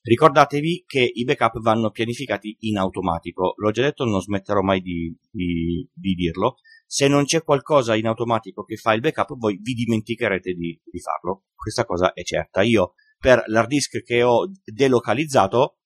Ricordatevi 0.06 0.84
che 0.86 1.10
i 1.14 1.24
backup 1.24 1.60
vanno 1.60 1.90
pianificati 1.90 2.54
in 2.60 2.76
automatico. 2.76 3.54
L'ho 3.56 3.70
già 3.70 3.80
detto, 3.80 4.04
non 4.04 4.20
smetterò 4.20 4.60
mai 4.60 4.82
di, 4.82 5.16
di, 5.30 5.88
di 5.90 6.12
dirlo. 6.12 6.56
Se 6.86 7.08
non 7.08 7.24
c'è 7.24 7.42
qualcosa 7.42 7.96
in 7.96 8.06
automatico 8.06 8.64
che 8.64 8.76
fa 8.76 8.92
il 8.92 9.00
backup, 9.00 9.34
voi 9.38 9.58
vi 9.62 9.72
dimenticherete 9.72 10.52
di, 10.52 10.78
di 10.84 11.00
farlo. 11.00 11.44
Questa 11.54 11.86
cosa 11.86 12.12
è 12.12 12.22
certa. 12.22 12.60
Io, 12.60 12.92
per 13.18 13.44
l'hard 13.46 13.68
disk 13.68 14.02
che 14.02 14.22
ho 14.22 14.46
delocalizzato, 14.62 15.78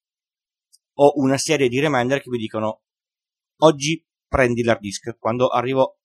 ho 0.94 1.12
una 1.20 1.38
serie 1.38 1.68
di 1.68 1.78
reminder 1.78 2.20
che 2.20 2.28
mi 2.28 2.38
dicono 2.38 2.82
oggi 3.58 4.04
prendi 4.26 4.64
l'hard 4.64 4.80
disk. 4.80 5.16
Quando 5.16 5.46
arrivo 5.46 5.97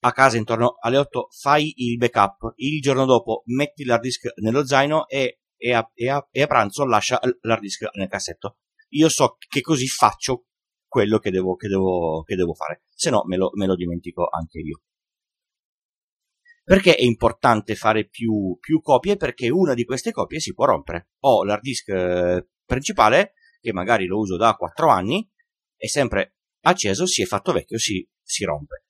a 0.00 0.12
casa 0.12 0.36
intorno 0.36 0.76
alle 0.80 0.98
8 0.98 1.28
fai 1.30 1.72
il 1.76 1.96
backup. 1.96 2.52
Il 2.56 2.80
giorno 2.80 3.04
dopo 3.04 3.42
metti 3.46 3.84
l'hard 3.84 4.02
disk 4.02 4.32
nello 4.36 4.66
zaino 4.66 5.08
e 5.08 5.40
e 5.56 5.72
a, 5.72 5.90
e 5.94 6.08
a, 6.08 6.26
e 6.30 6.42
a 6.42 6.46
pranzo 6.46 6.84
lascia 6.84 7.18
l'hard 7.40 7.60
disk 7.60 7.82
nel 7.94 8.08
cassetto. 8.08 8.58
Io 8.90 9.08
so 9.08 9.36
che 9.48 9.60
così 9.60 9.86
faccio 9.88 10.46
quello 10.86 11.18
che 11.18 11.30
devo, 11.30 11.56
che 11.56 11.68
devo, 11.68 12.22
che 12.22 12.36
devo 12.36 12.54
fare, 12.54 12.82
se 12.94 13.10
no 13.10 13.24
me 13.26 13.36
lo, 13.36 13.50
me 13.54 13.66
lo 13.66 13.74
dimentico 13.74 14.28
anche 14.28 14.60
io. 14.60 14.82
Perché 16.62 16.96
è 16.96 17.02
importante 17.02 17.74
fare 17.76 18.08
più, 18.08 18.56
più, 18.58 18.80
copie? 18.80 19.16
Perché 19.16 19.48
una 19.50 19.74
di 19.74 19.84
queste 19.84 20.10
copie 20.10 20.40
si 20.40 20.52
può 20.52 20.64
rompere. 20.66 21.10
Ho 21.20 21.44
l'hard 21.44 21.62
disk 21.62 21.88
eh, 21.88 22.48
principale 22.64 23.34
che 23.60 23.72
magari 23.72 24.06
lo 24.06 24.18
uso 24.18 24.36
da 24.36 24.54
4 24.54 24.88
anni, 24.88 25.28
è 25.76 25.86
sempre 25.86 26.36
acceso, 26.62 27.06
si 27.06 27.22
è 27.22 27.24
fatto 27.24 27.52
vecchio, 27.52 27.78
si, 27.78 28.06
si 28.22 28.44
rompe. 28.44 28.85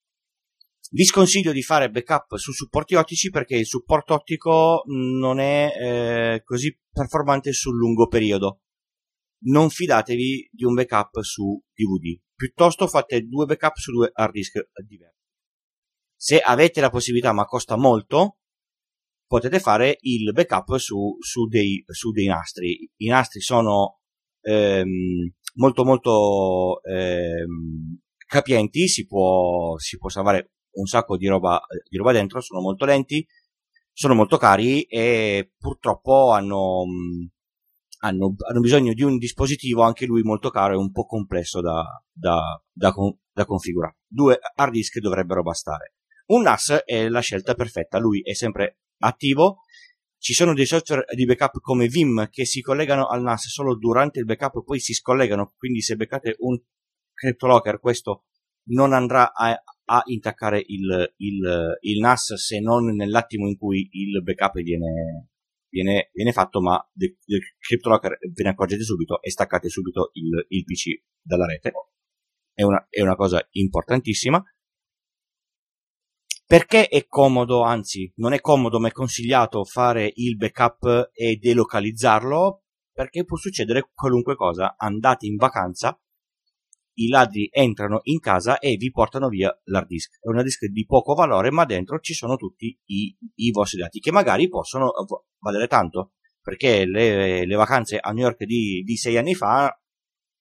Vi 0.91 1.05
sconsiglio 1.05 1.53
di 1.53 1.63
fare 1.63 1.91
backup 1.91 2.37
su 2.37 2.53
supporti 2.53 2.95
ottici 2.95 3.31
perché 3.31 3.57
il 3.57 3.67
supporto 3.67 4.15
ottico 4.15 4.83
non 4.87 5.41
è 5.41 5.73
eh, 5.79 6.43
così 6.45 6.79
performante 6.93 7.53
sul 7.53 7.77
lungo 7.77 8.07
periodo. 8.07 8.61
Non 9.47 9.69
fidatevi 9.69 10.51
di 10.53 10.65
un 10.65 10.75
backup 10.75 11.21
su 11.23 11.61
DVD. 11.75 12.21
Piuttosto 12.35 12.87
fate 12.87 13.23
due 13.23 13.47
backup 13.47 13.77
su 13.77 13.93
due 13.93 14.11
hard 14.13 14.33
disk 14.33 14.61
diversi. 14.87 15.25
Se 16.15 16.39
avete 16.39 16.81
la 16.81 16.91
possibilità, 16.91 17.33
ma 17.33 17.45
costa 17.45 17.77
molto, 17.77 18.39
potete 19.27 19.59
fare 19.59 19.99
il 20.01 20.33
backup 20.33 20.77
su, 20.77 21.17
su, 21.21 21.47
dei, 21.47 21.85
su 21.87 22.11
dei, 22.13 22.27
nastri. 22.27 22.89
I 22.97 23.09
nastri 23.09 23.41
sono 23.41 24.01
ehm, 24.41 25.33
molto 25.55 25.85
molto 25.85 26.81
ehm, 26.83 27.99
capienti, 28.27 28.89
si 28.89 29.07
può, 29.07 29.77
si 29.79 29.99
può 29.99 30.09
salvare 30.09 30.53
un 30.77 30.87
sacco 30.87 31.17
di 31.17 31.27
roba, 31.27 31.61
di 31.89 31.97
roba 31.97 32.13
dentro, 32.13 32.41
sono 32.41 32.61
molto 32.61 32.85
lenti, 32.85 33.27
sono 33.93 34.15
molto 34.15 34.37
cari 34.37 34.83
e 34.83 35.53
purtroppo 35.59 36.33
hanno, 36.33 36.85
hanno, 38.01 38.35
hanno, 38.49 38.61
bisogno 38.61 38.93
di 38.93 39.03
un 39.03 39.17
dispositivo 39.17 39.83
anche 39.83 40.07
lui 40.07 40.23
molto 40.23 40.51
caro 40.51 40.75
e 40.75 40.77
un 40.77 40.91
po' 40.91 41.07
complesso 41.07 41.61
da, 41.61 41.83
da, 42.13 42.63
da, 42.71 42.93
da 43.33 43.45
configurare. 43.45 43.97
Due 44.07 44.39
hard 44.55 44.73
disk 44.73 44.99
dovrebbero 44.99 45.43
bastare. 45.43 45.95
Un 46.27 46.43
NAS 46.43 46.83
è 46.85 47.09
la 47.09 47.21
scelta 47.21 47.55
perfetta, 47.55 47.99
lui 47.99 48.21
è 48.21 48.35
sempre 48.35 48.81
attivo. 48.99 49.59
Ci 50.19 50.35
sono 50.35 50.55
dei 50.55 50.67
software 50.67 51.05
di 51.15 51.25
backup 51.25 51.61
come 51.61 51.87
Vim 51.87 52.29
che 52.31 52.45
si 52.45 52.61
collegano 52.61 53.07
al 53.07 53.23
NAS 53.23 53.49
solo 53.49 53.77
durante 53.77 54.19
il 54.19 54.25
backup, 54.25 54.65
poi 54.65 54.81
si 54.81 54.93
scollegano, 54.93 55.55
quindi 55.57 55.81
se 55.83 55.95
beccate 55.95 56.37
un 56.41 56.59
CryptoLocker 57.15 57.79
questo 57.79 58.25
non 58.69 58.93
andrà 58.93 59.33
a, 59.33 59.59
a 59.87 60.03
intaccare 60.07 60.63
il, 60.67 61.15
il, 61.17 61.77
il, 61.81 62.01
NAS 62.01 62.35
se 62.35 62.61
non 62.61 62.95
nell'attimo 62.95 63.47
in 63.47 63.57
cui 63.57 63.89
il 63.93 64.23
backup 64.23 64.61
viene, 64.61 65.29
viene, 65.69 66.11
viene 66.13 66.33
fatto, 66.33 66.61
ma 66.61 66.79
del, 66.93 67.17
CryptoLocker 67.59 68.19
ve 68.33 68.43
ne 68.43 68.49
accorgete 68.51 68.83
subito 68.83 69.21
e 69.23 69.31
staccate 69.31 69.69
subito 69.69 70.11
il, 70.15 70.45
il 70.49 70.65
PC 70.65 71.03
dalla 71.23 71.47
rete. 71.47 71.73
È 72.53 72.63
una, 72.63 72.85
è 72.89 73.01
una 73.01 73.17
cosa 73.17 73.47
importantissima. 73.51 74.43
Perché 76.49 76.87
è 76.87 77.07
comodo, 77.07 77.63
anzi 77.63 78.11
non 78.17 78.33
è 78.33 78.41
comodo 78.41 78.79
ma 78.79 78.89
è 78.89 78.93
consigliato 78.93 79.65
fare 79.65 80.13
il 80.15 80.37
backup 80.37 81.11
e 81.13 81.37
delocalizzarlo? 81.37 82.63
Perché 82.93 83.25
può 83.25 83.37
succedere 83.37 83.91
qualunque 83.93 84.37
cosa. 84.37 84.77
Andate 84.79 85.27
in 85.27 85.37
vacanza, 85.37 86.01
i 86.99 87.09
ladri 87.09 87.49
entrano 87.51 88.01
in 88.05 88.19
casa 88.21 88.59
e 88.59 88.77
vi 88.77 88.91
portano 88.91 89.29
via 89.29 89.57
l'hard 89.65 89.87
disk. 89.87 90.19
È 90.21 90.29
un 90.29 90.37
hard 90.37 90.45
disk 90.45 90.65
di 90.67 90.85
poco 90.85 91.15
valore 91.15 91.51
ma 91.51 91.65
dentro 91.65 91.99
ci 92.01 92.15
sono 92.15 92.37
tutti 92.37 92.79
i, 92.87 93.17
i 93.35 93.51
vostri 93.51 93.81
dati 93.81 94.01
che 94.01 94.13
magari 94.13 94.49
possono 94.49 94.93
valere 95.39 95.67
tanto. 95.67 96.13
Perché 96.41 96.85
le, 96.85 97.45
le 97.45 97.57
vacanze 97.57 97.99
a 97.99 98.13
New 98.13 98.23
York 98.23 98.45
di, 98.45 98.83
di 98.85 98.97
sei 98.97 99.17
anni 99.17 99.35
fa 99.35 99.77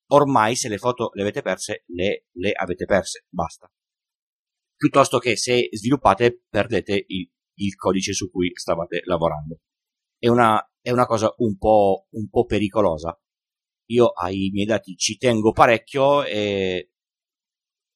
ormai 0.10 0.56
se 0.56 0.70
le 0.70 0.78
foto 0.78 1.10
le 1.14 1.24
avete 1.24 1.42
perse, 1.42 1.84
le, 1.88 2.28
le 2.34 2.52
avete 2.52 2.86
perse, 2.86 3.26
basta 3.28 3.68
piuttosto 4.76 5.20
che 5.20 5.36
se 5.38 5.70
sviluppate 5.72 6.44
perdete 6.50 7.06
il, 7.08 7.30
il 7.56 7.76
codice 7.76 8.14
su 8.14 8.30
cui 8.30 8.52
stavate 8.54 9.02
lavorando. 9.06 9.60
È 10.18 10.28
una, 10.28 10.62
è 10.82 10.92
una 10.92 11.06
cosa 11.06 11.34
un 11.38 11.58
po', 11.58 12.08
un 12.12 12.30
po' 12.30 12.46
pericolosa. 12.46 13.18
Io 13.88 14.08
ai 14.08 14.50
miei 14.52 14.66
dati 14.66 14.96
ci 14.96 15.18
tengo 15.18 15.52
parecchio 15.52 16.24
e 16.24 16.92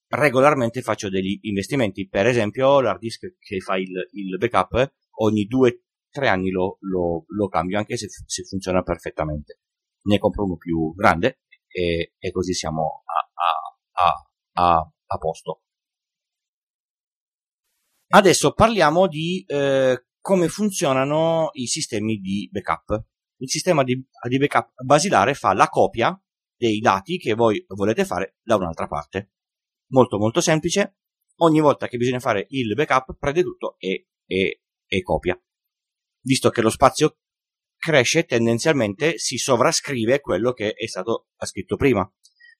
regolarmente 0.09 0.81
faccio 0.81 1.09
degli 1.09 1.39
investimenti. 1.43 2.07
Per 2.07 2.27
esempio, 2.27 2.81
l'hard 2.81 2.99
disk 2.99 3.35
che 3.39 3.59
fa 3.59 3.77
il, 3.77 4.07
il 4.11 4.37
backup 4.37 4.93
ogni 5.21 5.45
due 5.45 5.83
tre 6.09 6.27
anni 6.27 6.49
lo, 6.49 6.77
lo, 6.81 7.25
lo 7.27 7.47
cambio, 7.47 7.77
anche 7.77 7.97
se, 7.97 8.07
se, 8.09 8.43
funziona 8.43 8.81
perfettamente. 8.81 9.59
Ne 10.03 10.17
compro 10.17 10.45
uno 10.45 10.57
più 10.57 10.93
grande 10.95 11.41
e, 11.67 12.13
e 12.17 12.31
così 12.31 12.53
siamo 12.53 13.03
a, 13.05 13.53
a, 13.93 14.73
a, 14.77 14.91
a 15.05 15.17
posto. 15.17 15.61
Adesso 18.11 18.53
parliamo 18.53 19.07
di 19.07 19.43
eh, 19.47 20.05
come 20.19 20.47
funzionano 20.47 21.49
i 21.53 21.67
sistemi 21.67 22.17
di 22.17 22.49
backup. 22.51 23.05
Il 23.41 23.49
sistema 23.49 23.83
di, 23.83 23.95
di, 24.27 24.37
backup 24.37 24.71
basilare 24.83 25.33
fa 25.33 25.53
la 25.53 25.67
copia 25.69 26.19
dei 26.55 26.79
dati 26.79 27.17
che 27.17 27.33
voi 27.33 27.63
volete 27.69 28.03
fare 28.03 28.37
da 28.41 28.55
un'altra 28.55 28.87
parte. 28.87 29.31
Molto 29.91 30.17
molto 30.17 30.41
semplice. 30.41 30.97
Ogni 31.41 31.61
volta 31.61 31.87
che 31.87 31.97
bisogna 31.97 32.19
fare 32.19 32.45
il 32.49 32.73
backup 32.73 33.17
prende 33.17 33.43
tutto 33.43 33.75
e, 33.77 34.09
e, 34.25 34.61
e 34.85 35.01
copia. 35.01 35.41
Visto 36.21 36.49
che 36.49 36.61
lo 36.61 36.69
spazio 36.69 37.19
cresce, 37.77 38.25
tendenzialmente 38.25 39.17
si 39.17 39.37
sovrascrive 39.37 40.19
quello 40.19 40.51
che 40.51 40.73
è 40.73 40.85
stato 40.85 41.29
scritto 41.45 41.77
prima. 41.77 42.01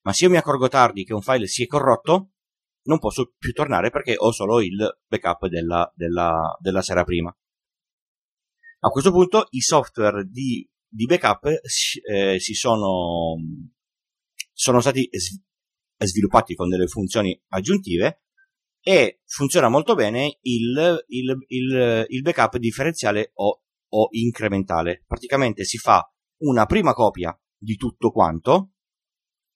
Ma 0.04 0.14
se 0.14 0.24
io 0.24 0.30
mi 0.30 0.38
accorgo 0.38 0.70
tardi 0.70 1.04
che 1.04 1.14
un 1.14 1.22
file 1.22 1.46
si 1.48 1.64
è 1.64 1.68
corrotto, 1.68 2.32
non 2.84 3.00
posso 3.00 3.34
più 3.38 3.52
tornare 3.52 3.90
perché 3.90 4.16
ho 4.18 4.32
solo 4.32 4.62
il 4.62 5.00
backup 5.06 5.48
della, 5.48 5.92
della, 5.94 6.58
della 6.62 6.82
sera 6.82 7.04
prima. 7.04 7.36
A 8.82 8.90
questo 8.90 9.12
punto 9.12 9.48
i 9.50 9.60
software 9.60 10.24
di, 10.24 10.68
di 10.90 11.06
backup 11.06 11.46
eh, 11.46 12.40
si 12.40 12.54
sono, 12.54 13.36
sono 14.52 14.82
stati 14.82 15.10
sviluppati 15.98 16.56
con 16.56 16.70
delle 16.70 16.88
funzioni 16.88 17.40
aggiuntive 17.50 18.24
e 18.82 19.22
funziona 19.26 19.70
molto 19.70 19.94
bene 19.94 20.40
il, 20.42 21.04
il, 21.08 21.38
il, 21.48 22.06
il 22.08 22.22
backup 22.22 22.58
differenziale 22.58 23.32
o, 23.36 23.62
o 23.88 24.08
incrementale. 24.12 25.04
Praticamente 25.06 25.64
si 25.64 25.78
fa 25.78 26.04
una 26.42 26.66
prima 26.66 26.94
copia 26.94 27.38
di 27.58 27.76
tutto 27.76 28.12
quanto 28.12 28.72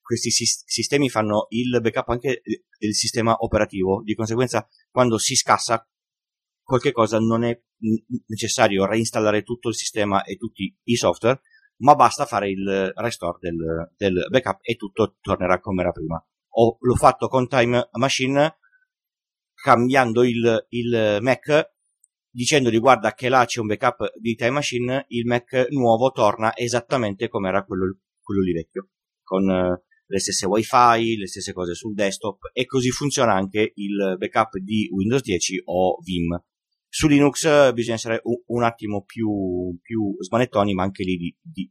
questi 0.03 0.29
sistemi 0.31 1.09
fanno 1.09 1.47
il 1.49 1.79
backup 1.81 2.09
anche 2.09 2.41
del 2.77 2.93
sistema 2.93 3.35
operativo, 3.39 4.03
di 4.03 4.13
conseguenza 4.15 4.67
quando 4.91 5.17
si 5.17 5.35
scassa 5.35 5.87
qualche 6.63 6.91
cosa 6.91 7.19
non 7.19 7.43
è 7.43 7.59
necessario 8.27 8.85
reinstallare 8.85 9.43
tutto 9.43 9.69
il 9.69 9.75
sistema 9.75 10.23
e 10.23 10.37
tutti 10.37 10.75
i 10.83 10.95
software, 10.95 11.41
ma 11.77 11.95
basta 11.95 12.25
fare 12.25 12.49
il 12.49 12.91
restore 12.95 13.37
del, 13.41 13.91
del 13.95 14.25
backup 14.29 14.59
e 14.61 14.75
tutto 14.75 15.17
tornerà 15.21 15.59
come 15.59 15.81
era 15.81 15.91
prima. 15.91 16.23
Ho, 16.55 16.77
l'ho 16.79 16.95
fatto 16.95 17.27
con 17.27 17.47
Time 17.47 17.89
Machine 17.93 18.57
cambiando 19.55 20.23
il, 20.23 20.65
il 20.69 21.17
Mac 21.21 21.71
dicendogli 22.33 22.79
guarda 22.79 23.13
che 23.13 23.29
là 23.29 23.45
c'è 23.45 23.59
un 23.59 23.67
backup 23.67 24.11
di 24.17 24.35
Time 24.35 24.51
Machine, 24.51 25.05
il 25.09 25.25
Mac 25.25 25.67
nuovo 25.69 26.11
torna 26.11 26.55
esattamente 26.55 27.27
come 27.27 27.49
era 27.49 27.63
quello, 27.63 27.99
quello 28.21 28.41
lì 28.41 28.53
vecchio, 28.53 28.89
con 29.21 29.45
le 29.45 30.19
stesse 30.19 30.47
wifi, 30.47 31.15
le 31.15 31.27
stesse 31.27 31.53
cose 31.53 31.75
sul 31.75 31.93
desktop 31.93 32.49
e 32.51 32.65
così 32.65 32.89
funziona 32.89 33.33
anche 33.33 33.71
il 33.75 34.15
backup 34.17 34.57
di 34.57 34.89
Windows 34.91 35.21
10 35.21 35.61
o 35.65 35.97
Vim. 36.03 36.43
Su 36.95 37.07
Linux 37.07 37.43
eh, 37.45 37.73
bisogna 37.73 37.95
essere 37.95 38.21
un, 38.45 38.61
attimo 38.61 39.01
più, 39.01 39.75
più, 39.81 40.15
smanettoni, 40.19 40.75
ma 40.75 40.83
anche 40.83 41.03
lì 41.03 41.17
di, 41.17 41.35
di, 41.41 41.67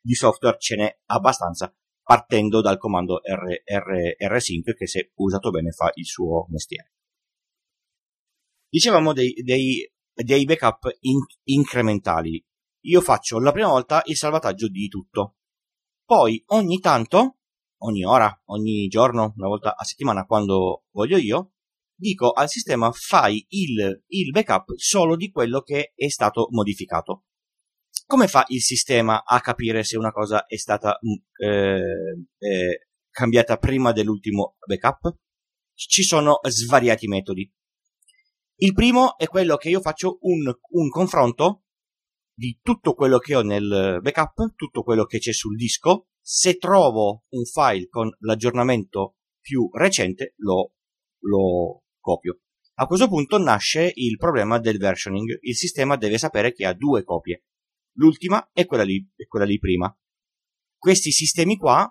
di, 0.00 0.14
software 0.14 0.56
ce 0.60 0.76
n'è 0.76 1.00
abbastanza 1.06 1.74
partendo 2.00 2.60
dal 2.60 2.78
comando 2.78 3.16
R, 3.24 3.60
R, 3.64 4.16
rsync 4.28 4.72
che 4.76 4.86
se 4.86 5.10
usato 5.16 5.50
bene 5.50 5.72
fa 5.72 5.90
il 5.94 6.06
suo 6.06 6.46
mestiere. 6.50 6.92
Dicevamo 8.68 9.12
dei, 9.12 9.32
dei, 9.42 9.92
dei 10.14 10.44
backup 10.44 10.96
in, 11.00 11.18
incrementali. 11.42 12.40
Io 12.84 13.00
faccio 13.00 13.40
la 13.40 13.50
prima 13.50 13.68
volta 13.68 14.02
il 14.04 14.16
salvataggio 14.16 14.68
di 14.68 14.86
tutto. 14.86 15.38
Poi 16.04 16.40
ogni 16.46 16.78
tanto 16.78 17.38
ogni 17.78 18.04
ora, 18.04 18.42
ogni 18.44 18.86
giorno, 18.86 19.32
una 19.36 19.48
volta 19.48 19.74
a 19.76 19.82
settimana 19.82 20.24
quando 20.24 20.84
voglio 20.92 21.16
io, 21.16 21.51
dico 22.02 22.32
al 22.32 22.48
sistema 22.48 22.90
fai 22.90 23.46
il, 23.50 24.02
il 24.08 24.30
backup 24.32 24.72
solo 24.74 25.14
di 25.14 25.30
quello 25.30 25.62
che 25.62 25.92
è 25.94 26.08
stato 26.08 26.48
modificato. 26.50 27.26
Come 28.06 28.26
fa 28.26 28.44
il 28.48 28.60
sistema 28.60 29.22
a 29.24 29.40
capire 29.40 29.84
se 29.84 29.96
una 29.96 30.10
cosa 30.10 30.44
è 30.46 30.56
stata 30.56 30.98
mm, 30.98 31.46
eh, 31.46 32.26
eh, 32.38 32.88
cambiata 33.08 33.56
prima 33.56 33.92
dell'ultimo 33.92 34.56
backup? 34.66 35.16
Ci 35.74 36.02
sono 36.02 36.40
svariati 36.42 37.06
metodi. 37.06 37.50
Il 38.56 38.72
primo 38.74 39.16
è 39.16 39.28
quello 39.28 39.56
che 39.56 39.70
io 39.70 39.80
faccio 39.80 40.18
un, 40.22 40.52
un 40.70 40.88
confronto 40.90 41.64
di 42.34 42.58
tutto 42.62 42.94
quello 42.94 43.18
che 43.18 43.36
ho 43.36 43.42
nel 43.42 44.00
backup, 44.02 44.54
tutto 44.56 44.82
quello 44.82 45.04
che 45.04 45.18
c'è 45.18 45.32
sul 45.32 45.56
disco, 45.56 46.08
se 46.20 46.56
trovo 46.56 47.24
un 47.30 47.44
file 47.44 47.88
con 47.88 48.10
l'aggiornamento 48.20 49.16
più 49.40 49.68
recente 49.72 50.34
lo, 50.36 50.72
lo 51.22 51.81
copio. 52.02 52.40
A 52.74 52.86
questo 52.86 53.08
punto 53.08 53.38
nasce 53.38 53.90
il 53.94 54.18
problema 54.18 54.58
del 54.58 54.76
versioning. 54.76 55.38
Il 55.40 55.56
sistema 55.56 55.96
deve 55.96 56.18
sapere 56.18 56.52
che 56.52 56.66
ha 56.66 56.74
due 56.74 57.04
copie. 57.04 57.44
L'ultima 57.94 58.50
è 58.52 58.66
quella 58.66 58.82
lì, 58.82 59.06
è 59.16 59.26
quella 59.26 59.46
lì 59.46 59.58
prima. 59.58 59.94
questi 60.76 61.12
sistemi 61.12 61.56
qua 61.56 61.88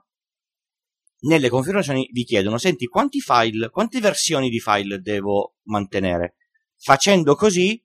nelle 1.22 1.50
configurazioni 1.50 2.10
vi 2.12 2.24
chiedono 2.24 2.58
senti 2.58 2.88
quanti 2.88 3.20
file, 3.20 3.70
quante 3.70 4.00
versioni 4.00 4.50
di 4.50 4.60
file 4.60 5.00
devo 5.00 5.58
mantenere. 5.64 6.36
Facendo 6.78 7.36
così 7.36 7.82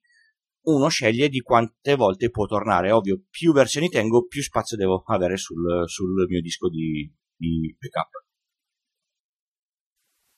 uno 0.67 0.89
sceglie 0.89 1.29
di 1.29 1.41
quante 1.41 1.95
volte 1.97 2.31
può 2.31 2.47
tornare. 2.47 2.91
Ovvio, 2.91 3.25
più 3.29 3.53
versioni 3.53 3.89
tengo, 3.89 4.27
più 4.27 4.43
spazio 4.43 4.77
devo 4.77 5.03
avere 5.07 5.37
sul, 5.37 5.85
sul 5.87 6.27
mio 6.29 6.41
disco 6.41 6.69
di, 6.69 7.13
di 7.37 7.77
backup. 7.79 8.25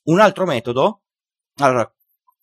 Un 0.09 0.21
altro 0.21 0.45
metodo, 0.45 1.04
allora, 1.58 1.92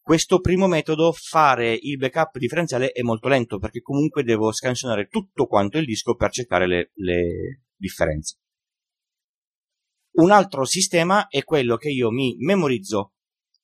questo 0.02 0.40
primo 0.40 0.68
metodo, 0.68 1.12
fare 1.12 1.78
il 1.82 1.98
backup 1.98 2.38
differenziale 2.38 2.92
è 2.92 3.02
molto 3.02 3.28
lento 3.28 3.58
perché 3.58 3.82
comunque 3.82 4.24
devo 4.24 4.52
scansionare 4.52 5.08
tutto 5.08 5.48
quanto 5.48 5.78
il 5.78 5.86
disco 5.86 6.16
per 6.16 6.32
cercare 6.32 6.68
le, 6.68 6.92
le 6.96 7.64
differenze. 7.76 8.38
Un 10.18 10.32
altro 10.32 10.64
sistema 10.64 11.28
è 11.28 11.44
quello 11.44 11.76
che 11.76 11.90
io 11.90 12.12
mi 12.12 12.36
memorizzo 12.38 13.14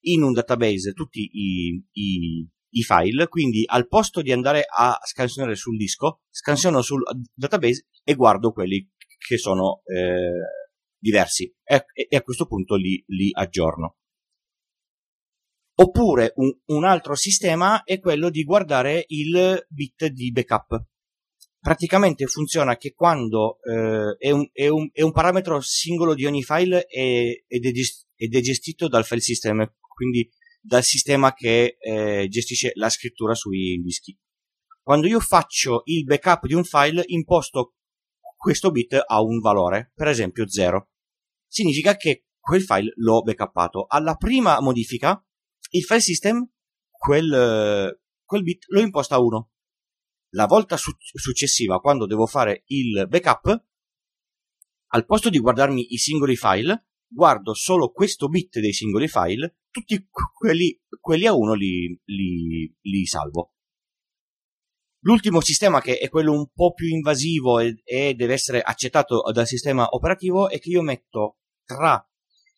in 0.05 0.24
un 0.24 0.34
database 0.34 0.93
tutti 0.93 1.29
i, 1.31 1.81
i, 1.91 2.50
i 2.70 2.81
file, 2.81 3.27
quindi 3.27 3.63
al 3.65 3.88
posto 3.88 4.22
di 4.22 4.31
andare 4.31 4.63
a 4.67 4.98
scansionare 5.05 5.55
sul 5.55 5.77
disco, 5.77 6.22
scansiono 6.29 6.81
sul 6.81 7.03
database 7.34 7.88
e 8.03 8.15
guardo 8.15 8.51
quelli 8.51 8.89
che 9.17 9.38
sono 9.38 9.84
eh, 9.86 10.31
diversi 10.98 11.53
e, 11.63 11.86
e, 11.93 12.15
a 12.15 12.22
questo 12.22 12.48
punto 12.48 12.75
li, 12.75 13.01
li 13.08 13.29
aggiorno. 13.31 13.98
Oppure 15.82 16.34
un, 16.36 16.56
un, 16.66 16.84
altro 16.84 17.16
sistema 17.16 17.82
è 17.82 18.00
quello 18.00 18.30
di 18.30 18.44
guardare 18.44 19.04
il 19.08 19.66
bit 19.68 20.06
di 20.08 20.32
backup. 20.32 20.86
Praticamente 21.60 22.28
funziona 22.28 22.78
che 22.78 22.94
quando 22.94 23.58
eh, 23.64 24.16
è, 24.20 24.30
un, 24.30 24.48
è, 24.52 24.68
un, 24.68 24.90
è, 24.94 25.02
un, 25.02 25.12
parametro 25.12 25.60
singolo 25.60 26.14
di 26.14 26.28
ogni 26.28 26.44
file 26.44 26.86
è, 26.86 27.32
ed, 27.48 27.66
è, 27.66 28.40
gestito 28.42 28.88
dal 28.88 29.06
file 29.06 29.22
system, 29.22 29.74
quindi 29.88 30.30
dal 30.62 30.84
sistema 30.84 31.34
che 31.34 31.78
eh, 31.80 32.28
gestisce 32.30 32.74
la 32.76 32.90
scrittura 32.90 33.34
sui 33.34 33.82
dischi. 33.82 34.16
Quando 34.84 35.08
io 35.08 35.20
faccio 35.20 35.82
il 35.86 36.04
backup 36.04 36.46
di 36.46 36.54
un 36.54 36.64
file, 36.64 37.02
imposto 37.08 37.74
questo 38.36 38.70
bit 38.70 39.02
a 39.04 39.22
un 39.22 39.40
valore, 39.40 39.92
per 39.96 40.08
esempio 40.08 40.48
0. 40.48 40.90
Significa 41.48 41.96
che 41.96 42.26
quel 42.40 42.62
file 42.62 42.94
l'ho 42.98 43.22
backuppato. 43.22 43.86
Alla 43.88 44.16
prima 44.16 44.60
modifica, 44.62 45.24
il 45.72 45.84
file 45.84 46.01
system 46.01 46.50
quel, 46.90 48.00
quel 48.24 48.44
bit 48.44 48.66
lo 48.68 48.80
imposta 48.80 49.16
a 49.16 49.20
1. 49.20 49.51
La 50.34 50.46
volta 50.46 50.78
su- 50.78 50.96
successiva, 50.98 51.80
quando 51.80 52.06
devo 52.06 52.25
fare 52.25 52.63
il 52.68 53.08
backup, 53.08 53.66
al 54.94 55.06
posto 55.06 55.30
di 55.30 55.40
guardarmi 55.40 55.94
i 55.94 55.98
singoli 55.98 56.36
file, 56.36 56.90
guardo 57.08 57.54
solo 57.54 57.92
questo 57.92 58.28
bit 58.28 58.60
dei 58.60 58.74
singoli 58.74 59.08
file, 59.08 59.60
tutti 59.70 60.08
quelli, 60.34 60.80
quelli 61.00 61.25
a 61.25 61.34
uno 61.34 61.54
li, 61.54 62.00
li, 62.06 62.74
li, 62.82 63.06
salvo. 63.06 63.54
L'ultimo 65.04 65.42
sistema, 65.42 65.82
che 65.82 65.98
è 65.98 66.10
quello 66.10 66.34
un 66.34 66.50
po' 66.54 66.74
più 66.74 66.88
invasivo 66.88 67.60
e, 67.60 67.82
e 67.84 68.13
deve 68.13 68.34
essere 68.34 68.62
accettato 68.62 69.24
dal 69.34 69.48
sistema 69.48 69.88
operativo, 69.90 70.50
è 70.50 70.60
che 70.60 70.70
io 70.70 70.82
metto 70.82 71.40
tra 71.66 72.06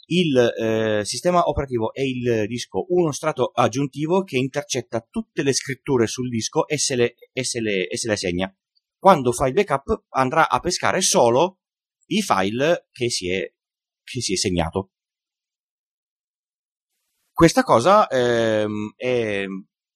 il 0.06 0.38
eh, 0.38 1.06
sistema 1.06 1.48
operativo 1.48 1.94
e 1.94 2.08
il 2.08 2.46
disco 2.48 2.86
uno 2.90 3.12
strato 3.12 3.52
aggiuntivo 3.54 4.24
che 4.24 4.38
intercetta 4.38 5.06
tutte 5.10 5.44
le 5.44 5.54
scritture 5.54 6.08
sul 6.08 6.30
disco 6.30 6.68
e 6.68 6.78
se 6.78 6.96
le, 6.96 7.16
e 7.32 7.44
se 7.44 7.62
le, 7.62 7.88
e 7.88 7.98
se 7.98 8.08
le 8.08 8.18
segna. 8.18 8.58
Quando 8.98 9.32
fa 9.32 9.48
il 9.48 9.54
backup 9.54 10.06
andrà 10.10 10.50
a 10.50 10.60
pescare 10.60 11.02
solo 11.02 11.60
i 12.08 12.22
file 12.22 12.88
che 12.92 13.10
si 13.10 13.30
è 13.30 13.52
che 14.04 14.22
si 14.22 14.34
è 14.34 14.36
segnato. 14.36 14.92
Questa 17.32 17.64
cosa, 17.64 18.08
ehm, 18.08 18.94
è, 18.96 19.46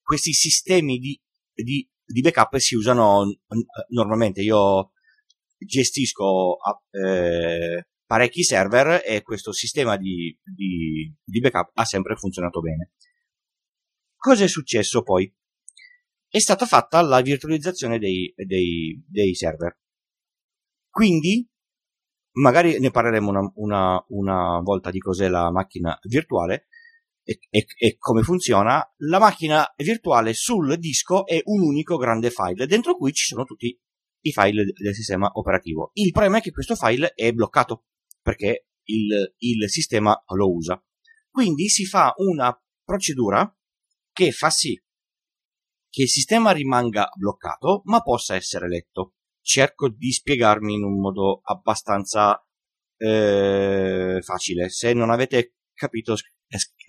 questi 0.02 0.32
sistemi 0.32 0.98
di, 0.98 1.20
di, 1.54 1.88
di, 2.04 2.20
backup 2.20 2.56
si 2.56 2.74
usano 2.74 3.38
normalmente. 3.90 4.40
Io 4.42 4.92
gestisco 5.56 6.56
eh, 6.90 7.86
parecchi 8.08 8.42
server 8.42 9.02
e 9.04 9.20
questo 9.20 9.52
sistema 9.52 9.98
di, 9.98 10.36
di, 10.42 11.14
di 11.22 11.40
backup 11.40 11.72
ha 11.74 11.84
sempre 11.84 12.16
funzionato 12.16 12.60
bene. 12.60 12.92
Cosa 14.16 14.44
è 14.44 14.48
successo 14.48 15.02
poi? 15.02 15.30
È 16.26 16.38
stata 16.38 16.64
fatta 16.64 17.02
la 17.02 17.20
virtualizzazione 17.20 17.98
dei, 17.98 18.32
dei, 18.34 19.04
dei 19.06 19.34
server. 19.34 19.78
Quindi 20.88 21.46
magari 22.38 22.78
ne 22.80 22.90
parleremo 22.90 23.28
una, 23.28 23.52
una, 23.56 24.04
una 24.08 24.60
volta 24.62 24.90
di 24.90 25.00
cos'è 25.00 25.28
la 25.28 25.50
macchina 25.50 25.96
virtuale 26.04 26.68
e, 27.22 27.40
e, 27.50 27.66
e, 27.76 27.96
come 27.98 28.22
funziona. 28.22 28.82
La 29.02 29.18
macchina 29.18 29.70
virtuale 29.76 30.32
sul 30.32 30.78
disco 30.78 31.26
è 31.26 31.42
un 31.44 31.60
unico 31.60 31.98
grande 31.98 32.30
file 32.30 32.66
dentro 32.66 32.96
cui 32.96 33.12
ci 33.12 33.26
sono 33.26 33.44
tutti 33.44 33.78
i 34.20 34.32
file 34.32 34.64
del 34.64 34.94
sistema 34.94 35.30
operativo. 35.34 35.90
Il 35.92 36.10
problema 36.10 36.38
è 36.38 36.40
che 36.40 36.52
questo 36.52 36.74
file 36.74 37.12
è 37.12 37.32
bloccato 37.32 37.84
perché 38.28 38.66
il, 38.88 39.34
il 39.38 39.70
sistema 39.70 40.22
lo 40.34 40.52
usa. 40.52 40.78
Quindi 41.30 41.70
si 41.70 41.86
fa 41.86 42.12
una 42.16 42.54
procedura 42.84 43.50
che 44.12 44.32
fa 44.32 44.50
sì 44.50 44.78
che 45.88 46.02
il 46.02 46.08
sistema 46.10 46.50
rimanga 46.50 47.08
bloccato 47.16 47.80
ma 47.84 48.02
possa 48.02 48.34
essere 48.34 48.68
letto 48.68 49.14
cerco 49.40 49.88
di 49.88 50.12
spiegarmi 50.12 50.74
in 50.74 50.84
un 50.84 51.00
modo 51.00 51.40
abbastanza 51.42 52.38
eh, 52.98 54.18
facile. 54.20 54.68
Se 54.68 54.92
non 54.92 55.08
avete 55.08 55.54
capito, 55.72 56.14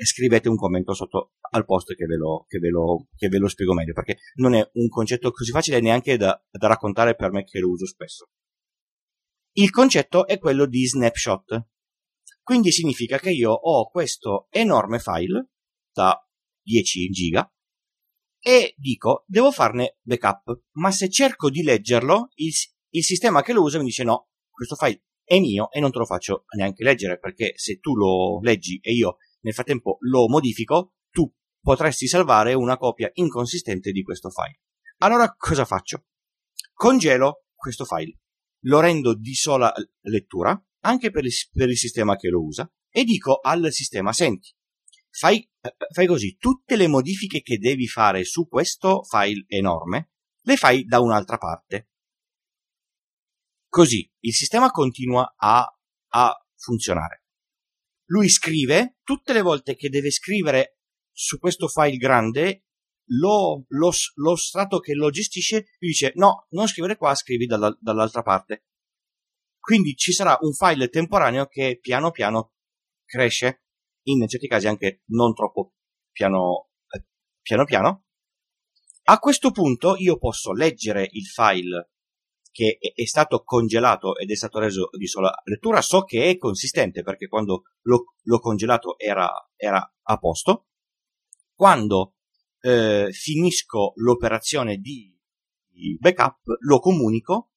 scrivete 0.03 0.49
un 0.49 0.57
commento 0.57 0.93
sotto 0.93 1.35
al 1.51 1.63
post 1.63 1.95
che 1.95 2.05
ve, 2.05 2.17
lo, 2.17 2.43
che, 2.49 2.59
ve 2.59 2.67
lo, 2.67 3.07
che 3.15 3.29
ve 3.29 3.37
lo 3.37 3.47
spiego 3.47 3.73
meglio, 3.73 3.93
perché 3.93 4.17
non 4.35 4.55
è 4.55 4.69
un 4.73 4.89
concetto 4.89 5.31
così 5.31 5.51
facile 5.51 5.79
neanche 5.79 6.17
da, 6.17 6.37
da 6.51 6.67
raccontare 6.67 7.15
per 7.15 7.31
me 7.31 7.45
che 7.45 7.59
lo 7.59 7.69
uso 7.69 7.85
spesso. 7.85 8.27
Il 9.53 9.71
concetto 9.71 10.27
è 10.27 10.37
quello 10.37 10.65
di 10.65 10.85
snapshot. 10.85 11.67
Quindi 12.41 12.71
significa 12.71 13.17
che 13.17 13.31
io 13.31 13.51
ho 13.51 13.89
questo 13.89 14.47
enorme 14.49 14.99
file 14.99 15.49
da 15.91 16.15
10 16.61 17.09
giga 17.09 17.51
e 18.39 18.73
dico 18.77 19.23
devo 19.27 19.51
farne 19.51 19.97
backup, 20.01 20.63
ma 20.73 20.91
se 20.91 21.09
cerco 21.09 21.49
di 21.49 21.61
leggerlo, 21.61 22.29
il, 22.35 22.51
il 22.89 23.03
sistema 23.03 23.41
che 23.41 23.53
lo 23.53 23.61
usa 23.61 23.77
mi 23.77 23.85
dice 23.85 24.03
no, 24.03 24.29
questo 24.49 24.75
file 24.75 25.03
è 25.23 25.39
mio 25.39 25.69
e 25.71 25.79
non 25.79 25.91
te 25.91 25.99
lo 25.99 26.05
faccio 26.05 26.45
neanche 26.55 26.83
leggere 26.83 27.19
perché 27.19 27.53
se 27.55 27.79
tu 27.79 27.95
lo 27.95 28.39
leggi 28.41 28.79
e 28.81 28.93
io 28.93 29.17
nel 29.41 29.53
frattempo 29.53 29.97
lo 30.01 30.27
modifico, 30.27 30.93
tu 31.11 31.31
potresti 31.61 32.07
salvare 32.07 32.53
una 32.53 32.77
copia 32.77 33.09
inconsistente 33.13 33.91
di 33.91 34.01
questo 34.01 34.29
file. 34.29 34.61
Allora 34.97 35.33
cosa 35.35 35.65
faccio? 35.65 36.05
Congelo 36.73 37.45
questo 37.53 37.85
file, 37.85 38.17
lo 38.63 38.79
rendo 38.79 39.15
di 39.15 39.33
sola 39.33 39.73
lettura 40.01 40.61
anche 40.81 41.11
per 41.11 41.25
il, 41.25 41.33
per 41.51 41.69
il 41.69 41.77
sistema 41.77 42.15
che 42.15 42.29
lo 42.29 42.43
usa 42.43 42.69
e 42.89 43.03
dico 43.03 43.39
al 43.39 43.71
sistema 43.71 44.13
senti, 44.13 44.53
fai, 45.09 45.47
fai 45.93 46.07
così, 46.07 46.37
tutte 46.37 46.75
le 46.75 46.87
modifiche 46.87 47.41
che 47.41 47.57
devi 47.57 47.87
fare 47.87 48.23
su 48.23 48.47
questo 48.47 49.03
file 49.03 49.45
enorme, 49.47 50.11
le 50.41 50.55
fai 50.55 50.85
da 50.85 50.99
un'altra 50.99 51.37
parte. 51.37 51.89
Così 53.67 54.09
il 54.21 54.33
sistema 54.33 54.71
continua 54.71 55.35
a, 55.37 55.65
a 56.07 56.45
funzionare. 56.55 57.25
Lui 58.05 58.27
scrive 58.29 58.97
tutte 59.03 59.33
le 59.33 59.41
volte 59.41 59.75
che 59.75 59.89
deve 59.89 60.09
scrivere 60.09 60.79
su 61.11 61.37
questo 61.37 61.67
file 61.67 61.97
grande, 61.97 62.68
lo, 63.09 63.65
lo, 63.67 63.91
lo 64.15 64.35
strato 64.35 64.79
che 64.79 64.93
lo 64.93 65.09
gestisce 65.09 65.65
gli 65.77 65.87
dice 65.87 66.11
no, 66.15 66.47
non 66.49 66.67
scrivere 66.67 66.97
qua, 66.97 67.15
scrivi 67.15 67.45
dalla, 67.45 67.75
dall'altra 67.79 68.21
parte. 68.21 68.65
Quindi 69.59 69.95
ci 69.95 70.11
sarà 70.11 70.37
un 70.41 70.53
file 70.53 70.89
temporaneo 70.89 71.45
che 71.45 71.77
piano 71.79 72.11
piano 72.11 72.53
cresce 73.05 73.63
in 74.03 74.27
certi 74.27 74.47
casi 74.47 74.67
anche 74.67 75.03
non 75.07 75.33
troppo 75.33 75.73
piano, 76.11 76.69
eh, 76.89 77.05
piano 77.41 77.65
piano. 77.65 78.05
A 79.03 79.19
questo 79.19 79.51
punto 79.51 79.95
io 79.97 80.17
posso 80.17 80.53
leggere 80.53 81.07
il 81.11 81.25
file 81.25 81.91
che 82.51 82.77
è, 82.77 83.05
stato 83.05 83.43
congelato 83.43 84.17
ed 84.17 84.29
è 84.31 84.35
stato 84.35 84.59
reso 84.59 84.89
di 84.97 85.07
sola 85.07 85.31
lettura, 85.45 85.81
so 85.81 86.03
che 86.03 86.29
è 86.29 86.37
consistente 86.37 87.03
perché 87.03 87.27
quando 87.27 87.63
l'ho, 87.81 88.15
l'ho 88.21 88.39
congelato 88.39 88.97
era, 88.97 89.31
era, 89.55 89.79
a 90.03 90.17
posto. 90.17 90.67
Quando 91.53 92.15
eh, 92.61 93.09
finisco 93.11 93.93
l'operazione 93.95 94.77
di, 94.77 95.15
backup, 95.97 96.39
lo 96.61 96.79
comunico 96.79 97.51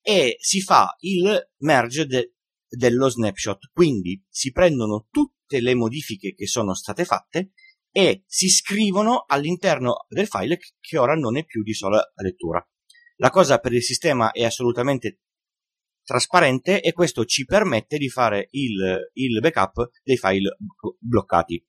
e 0.00 0.36
si 0.38 0.60
fa 0.60 0.94
il 1.00 1.50
merge 1.58 2.06
de, 2.06 2.34
dello 2.68 3.08
snapshot. 3.08 3.70
Quindi 3.72 4.22
si 4.28 4.52
prendono 4.52 5.06
tutte 5.10 5.60
le 5.60 5.74
modifiche 5.74 6.34
che 6.34 6.46
sono 6.46 6.74
state 6.74 7.04
fatte 7.04 7.52
e 7.90 8.24
si 8.26 8.48
scrivono 8.48 9.24
all'interno 9.26 10.04
del 10.08 10.26
file 10.26 10.58
che 10.80 10.98
ora 10.98 11.14
non 11.14 11.36
è 11.36 11.44
più 11.44 11.62
di 11.62 11.72
sola 11.72 12.02
lettura. 12.16 12.64
La 13.16 13.30
cosa 13.30 13.58
per 13.58 13.72
il 13.72 13.82
sistema 13.82 14.32
è 14.32 14.44
assolutamente 14.44 15.20
trasparente 16.02 16.80
e 16.80 16.92
questo 16.92 17.24
ci 17.24 17.44
permette 17.44 17.96
di 17.96 18.08
fare 18.08 18.48
il, 18.50 19.10
il 19.14 19.40
backup 19.40 19.90
dei 20.04 20.16
file 20.16 20.56
bloccati. 20.98 21.66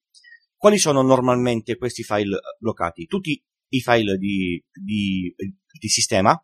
Quali 0.58 0.78
sono 0.80 1.02
normalmente 1.02 1.78
questi 1.78 2.04
file 2.04 2.40
bloccati? 2.60 3.06
Tutti 3.06 3.42
i 3.70 3.80
file 3.80 4.18
di, 4.18 4.62
di, 4.74 5.34
di 5.38 5.88
sistema, 5.88 6.36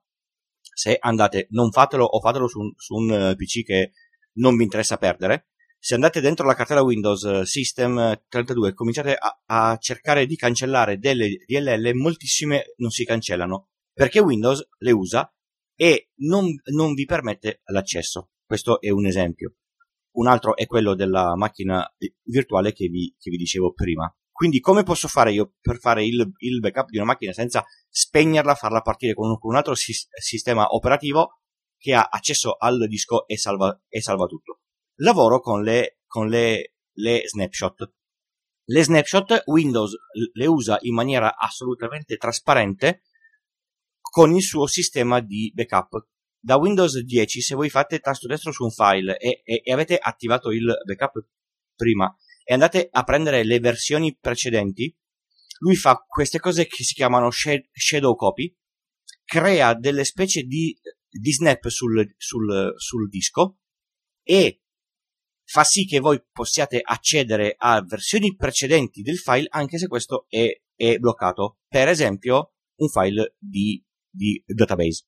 se 0.61 0.97
andate, 0.99 1.47
non 1.49 1.71
fatelo 1.71 2.05
o 2.05 2.19
fatelo 2.19 2.47
su, 2.47 2.59
su 2.77 2.93
un 2.93 3.33
PC 3.35 3.63
che 3.63 3.91
non 4.33 4.55
vi 4.55 4.63
interessa 4.63 4.97
perdere, 4.97 5.47
se 5.79 5.95
andate 5.95 6.21
dentro 6.21 6.45
la 6.45 6.53
cartella 6.53 6.81
Windows 6.81 7.23
eh, 7.25 7.45
System 7.45 8.23
32 8.29 8.69
e 8.69 8.73
cominciate 8.73 9.15
a, 9.15 9.41
a, 9.47 9.77
cercare 9.77 10.25
di 10.25 10.37
cancellare 10.37 10.97
delle 10.97 11.43
DLL, 11.45 11.93
moltissime 11.95 12.73
non 12.77 12.89
si 12.89 13.03
cancellano 13.03 13.67
perché 13.93 14.19
Windows 14.19 14.65
le 14.77 14.91
usa 14.91 15.29
e 15.75 16.11
non, 16.21 16.45
non 16.71 16.93
vi 16.93 17.05
permette 17.05 17.61
l'accesso. 17.65 18.29
Questo 18.45 18.79
è 18.79 18.89
un 18.89 19.05
esempio. 19.05 19.55
Un 20.13 20.27
altro 20.27 20.55
è 20.55 20.65
quello 20.65 20.95
della 20.95 21.35
macchina 21.35 21.85
virtuale 22.23 22.71
che 22.73 22.87
vi, 22.87 23.15
che 23.19 23.29
vi 23.29 23.37
dicevo 23.37 23.73
prima. 23.73 24.13
Quindi 24.31 24.59
come 24.59 24.83
posso 24.83 25.07
fare 25.07 25.31
io 25.31 25.53
per 25.61 25.77
fare 25.77 26.05
il, 26.05 26.31
il 26.37 26.59
backup 26.59 26.89
di 26.89 26.97
una 26.97 27.05
macchina 27.05 27.33
senza 27.33 27.63
spegnerla, 27.89 28.55
farla 28.55 28.81
partire 28.81 29.13
con 29.13 29.29
un, 29.29 29.37
con 29.37 29.51
un 29.51 29.57
altro 29.57 29.75
si, 29.75 29.93
sistema 29.93 30.67
operativo 30.69 31.39
che 31.77 31.93
ha 31.93 32.07
accesso 32.09 32.55
al 32.57 32.87
disco 32.87 33.27
e 33.27 33.37
salva, 33.37 33.79
e 33.87 34.01
salva 34.01 34.25
tutto? 34.25 34.59
lavoro 34.95 35.39
con 35.39 35.63
le, 35.63 35.99
con 36.05 36.27
le, 36.27 36.75
le 36.93 37.23
snapshot. 37.25 37.93
Le 38.65 38.83
snapshot 38.83 39.43
Windows 39.45 39.93
le 40.33 40.45
usa 40.45 40.77
in 40.81 40.93
maniera 40.93 41.35
assolutamente 41.35 42.17
trasparente 42.17 43.03
con 43.99 44.33
il 44.33 44.43
suo 44.43 44.67
sistema 44.67 45.19
di 45.19 45.51
backup. 45.53 46.07
Da 46.45 46.57
Windows 46.57 46.99
10, 46.99 47.39
se 47.39 47.55
voi 47.55 47.69
fate 47.69 47.99
tasto 47.99 48.27
destro 48.27 48.51
su 48.51 48.65
un 48.65 48.69
file 48.69 49.17
e, 49.17 49.43
e, 49.45 49.61
e 49.63 49.71
avete 49.71 49.97
attivato 49.97 50.51
il 50.51 50.75
backup 50.85 51.25
prima 51.73 52.13
e 52.43 52.53
andate 52.53 52.89
a 52.91 53.03
prendere 53.03 53.45
le 53.45 53.61
versioni 53.61 54.17
precedenti, 54.19 54.93
lui 55.59 55.77
fa 55.77 56.03
queste 56.05 56.39
cose 56.39 56.67
che 56.67 56.83
si 56.83 56.95
chiamano 56.95 57.29
shadow 57.31 58.13
copy, 58.15 58.53
crea 59.23 59.73
delle 59.73 60.03
specie 60.03 60.41
di, 60.41 60.77
di 61.09 61.31
snap 61.31 61.65
sul, 61.69 62.13
sul, 62.17 62.73
sul 62.75 63.07
disco 63.07 63.59
e 64.21 64.63
fa 65.45 65.63
sì 65.63 65.85
che 65.85 65.99
voi 65.99 66.21
possiate 66.29 66.81
accedere 66.83 67.55
a 67.57 67.81
versioni 67.87 68.35
precedenti 68.35 69.01
del 69.01 69.17
file 69.17 69.47
anche 69.49 69.77
se 69.77 69.87
questo 69.87 70.25
è, 70.27 70.49
è 70.75 70.97
bloccato. 70.97 71.59
Per 71.69 71.87
esempio, 71.87 72.55
un 72.81 72.89
file 72.89 73.37
di, 73.39 73.81
di 74.09 74.43
database. 74.45 75.05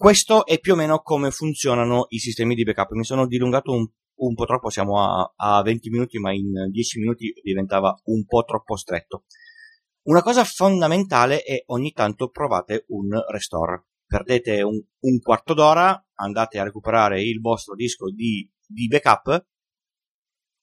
Questo 0.00 0.46
è 0.46 0.58
più 0.60 0.72
o 0.72 0.76
meno 0.76 1.00
come 1.00 1.30
funzionano 1.30 2.06
i 2.08 2.18
sistemi 2.18 2.54
di 2.54 2.62
backup. 2.62 2.92
Mi 2.92 3.04
sono 3.04 3.26
dilungato 3.26 3.72
un, 3.72 3.86
un 4.20 4.34
po' 4.34 4.46
troppo, 4.46 4.70
siamo 4.70 4.98
a, 4.98 5.30
a 5.36 5.60
20 5.60 5.90
minuti, 5.90 6.18
ma 6.18 6.32
in 6.32 6.70
10 6.70 7.00
minuti 7.00 7.30
diventava 7.42 7.94
un 8.04 8.24
po' 8.24 8.42
troppo 8.44 8.76
stretto. 8.76 9.24
Una 10.04 10.22
cosa 10.22 10.42
fondamentale 10.44 11.42
è 11.42 11.64
ogni 11.66 11.92
tanto 11.92 12.30
provate 12.30 12.86
un 12.88 13.10
restore 13.28 13.88
perdete 14.06 14.62
un, 14.62 14.82
un 15.00 15.18
quarto 15.20 15.52
d'ora, 15.52 16.02
andate 16.14 16.58
a 16.58 16.64
recuperare 16.64 17.22
il 17.22 17.38
vostro 17.38 17.74
disco 17.74 18.10
di, 18.10 18.50
di 18.66 18.86
backup, 18.86 19.46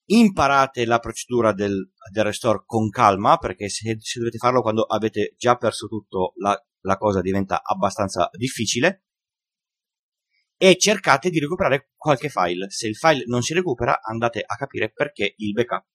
imparate 0.05 0.83
la 0.85 0.97
procedura 0.97 1.53
del, 1.53 1.91
del, 2.11 2.23
restore 2.23 2.63
con 2.65 2.89
calma, 2.89 3.37
perché 3.37 3.69
se, 3.69 3.97
se, 3.99 4.17
dovete 4.17 4.39
farlo 4.39 4.63
quando 4.63 4.81
avete 4.81 5.35
già 5.37 5.57
perso 5.57 5.85
tutto, 5.85 6.33
la, 6.37 6.59
la 6.81 6.97
cosa 6.97 7.21
diventa 7.21 7.61
abbastanza 7.63 8.31
difficile. 8.33 9.03
E 10.59 10.75
cercate 10.77 11.29
di 11.29 11.39
recuperare 11.39 11.91
qualche 11.95 12.29
file. 12.29 12.69
Se 12.69 12.87
il 12.87 12.95
file 12.95 13.23
non 13.27 13.43
si 13.43 13.53
recupera, 13.53 14.01
andate 14.01 14.41
a 14.43 14.55
capire 14.55 14.91
perché 14.91 15.35
il 15.37 15.51
backup. 15.51 15.85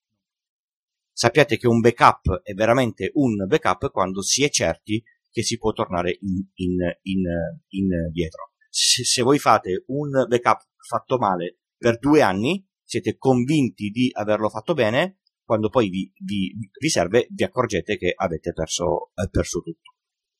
Sappiate 1.13 1.57
che 1.57 1.67
un 1.67 1.81
backup 1.81 2.43
è 2.43 2.53
veramente 2.55 3.11
un 3.15 3.45
backup 3.47 3.91
quando 3.91 4.23
si 4.23 4.45
è 4.45 4.49
certi 4.49 5.03
che 5.31 5.43
si 5.43 5.59
può 5.59 5.73
tornare 5.73 6.17
in, 6.21 6.47
in, 6.55 6.77
in, 7.03 7.27
indietro. 7.71 8.53
Se, 8.69 9.05
se 9.05 9.23
voi 9.23 9.39
fate 9.39 9.83
un 9.89 10.11
backup 10.29 10.61
fatto 10.89 11.19
male 11.19 11.59
per 11.77 11.99
due 11.99 12.23
anni, 12.23 12.65
siete 12.85 13.17
convinti 13.17 13.89
di 13.91 14.11
averlo 14.13 14.49
fatto 14.49 14.75
bene, 14.75 15.19
quando 15.43 15.71
poi 15.71 15.89
vi, 15.89 16.13
vi, 16.25 16.55
vi 16.79 16.89
serve 16.89 17.27
vi 17.31 17.43
accorgete 17.43 17.97
che 17.97 18.13
avete 18.15 18.53
perso, 18.53 19.11
eh, 19.15 19.29
perso 19.29 19.61
tutto. 19.61 19.97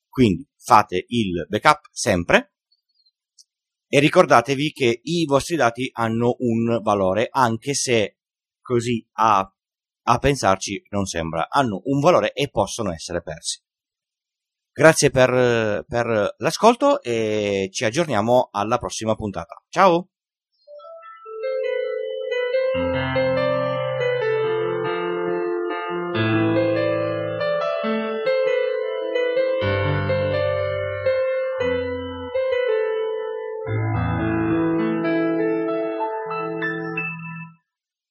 Quindi 0.09 0.47
fate 0.57 1.05
il 1.09 1.45
backup 1.49 1.89
sempre 1.91 2.53
e 3.95 3.99
ricordatevi 3.99 4.73
che 4.73 5.01
i 5.03 5.27
vostri 5.27 5.55
dati 5.55 5.91
hanno 5.93 6.37
un 6.39 6.81
valore, 6.81 7.29
anche 7.31 7.75
se 7.75 8.21
così 8.63 9.07
a, 9.19 9.41
a 9.41 10.19
pensarci 10.19 10.83
non 10.89 11.05
sembra, 11.05 11.47
hanno 11.51 11.83
un 11.85 12.01
valore 12.01 12.33
e 12.33 12.49
possono 12.49 12.91
essere 12.91 13.21
persi. 13.21 13.61
Grazie 14.73 15.11
per, 15.11 15.85
per 15.87 16.35
l'ascolto 16.39 17.03
e 17.03 17.69
ci 17.71 17.85
aggiorniamo 17.85 18.49
alla 18.53 18.79
prossima 18.79 19.15
puntata. 19.15 19.63
Ciao! 19.69 20.12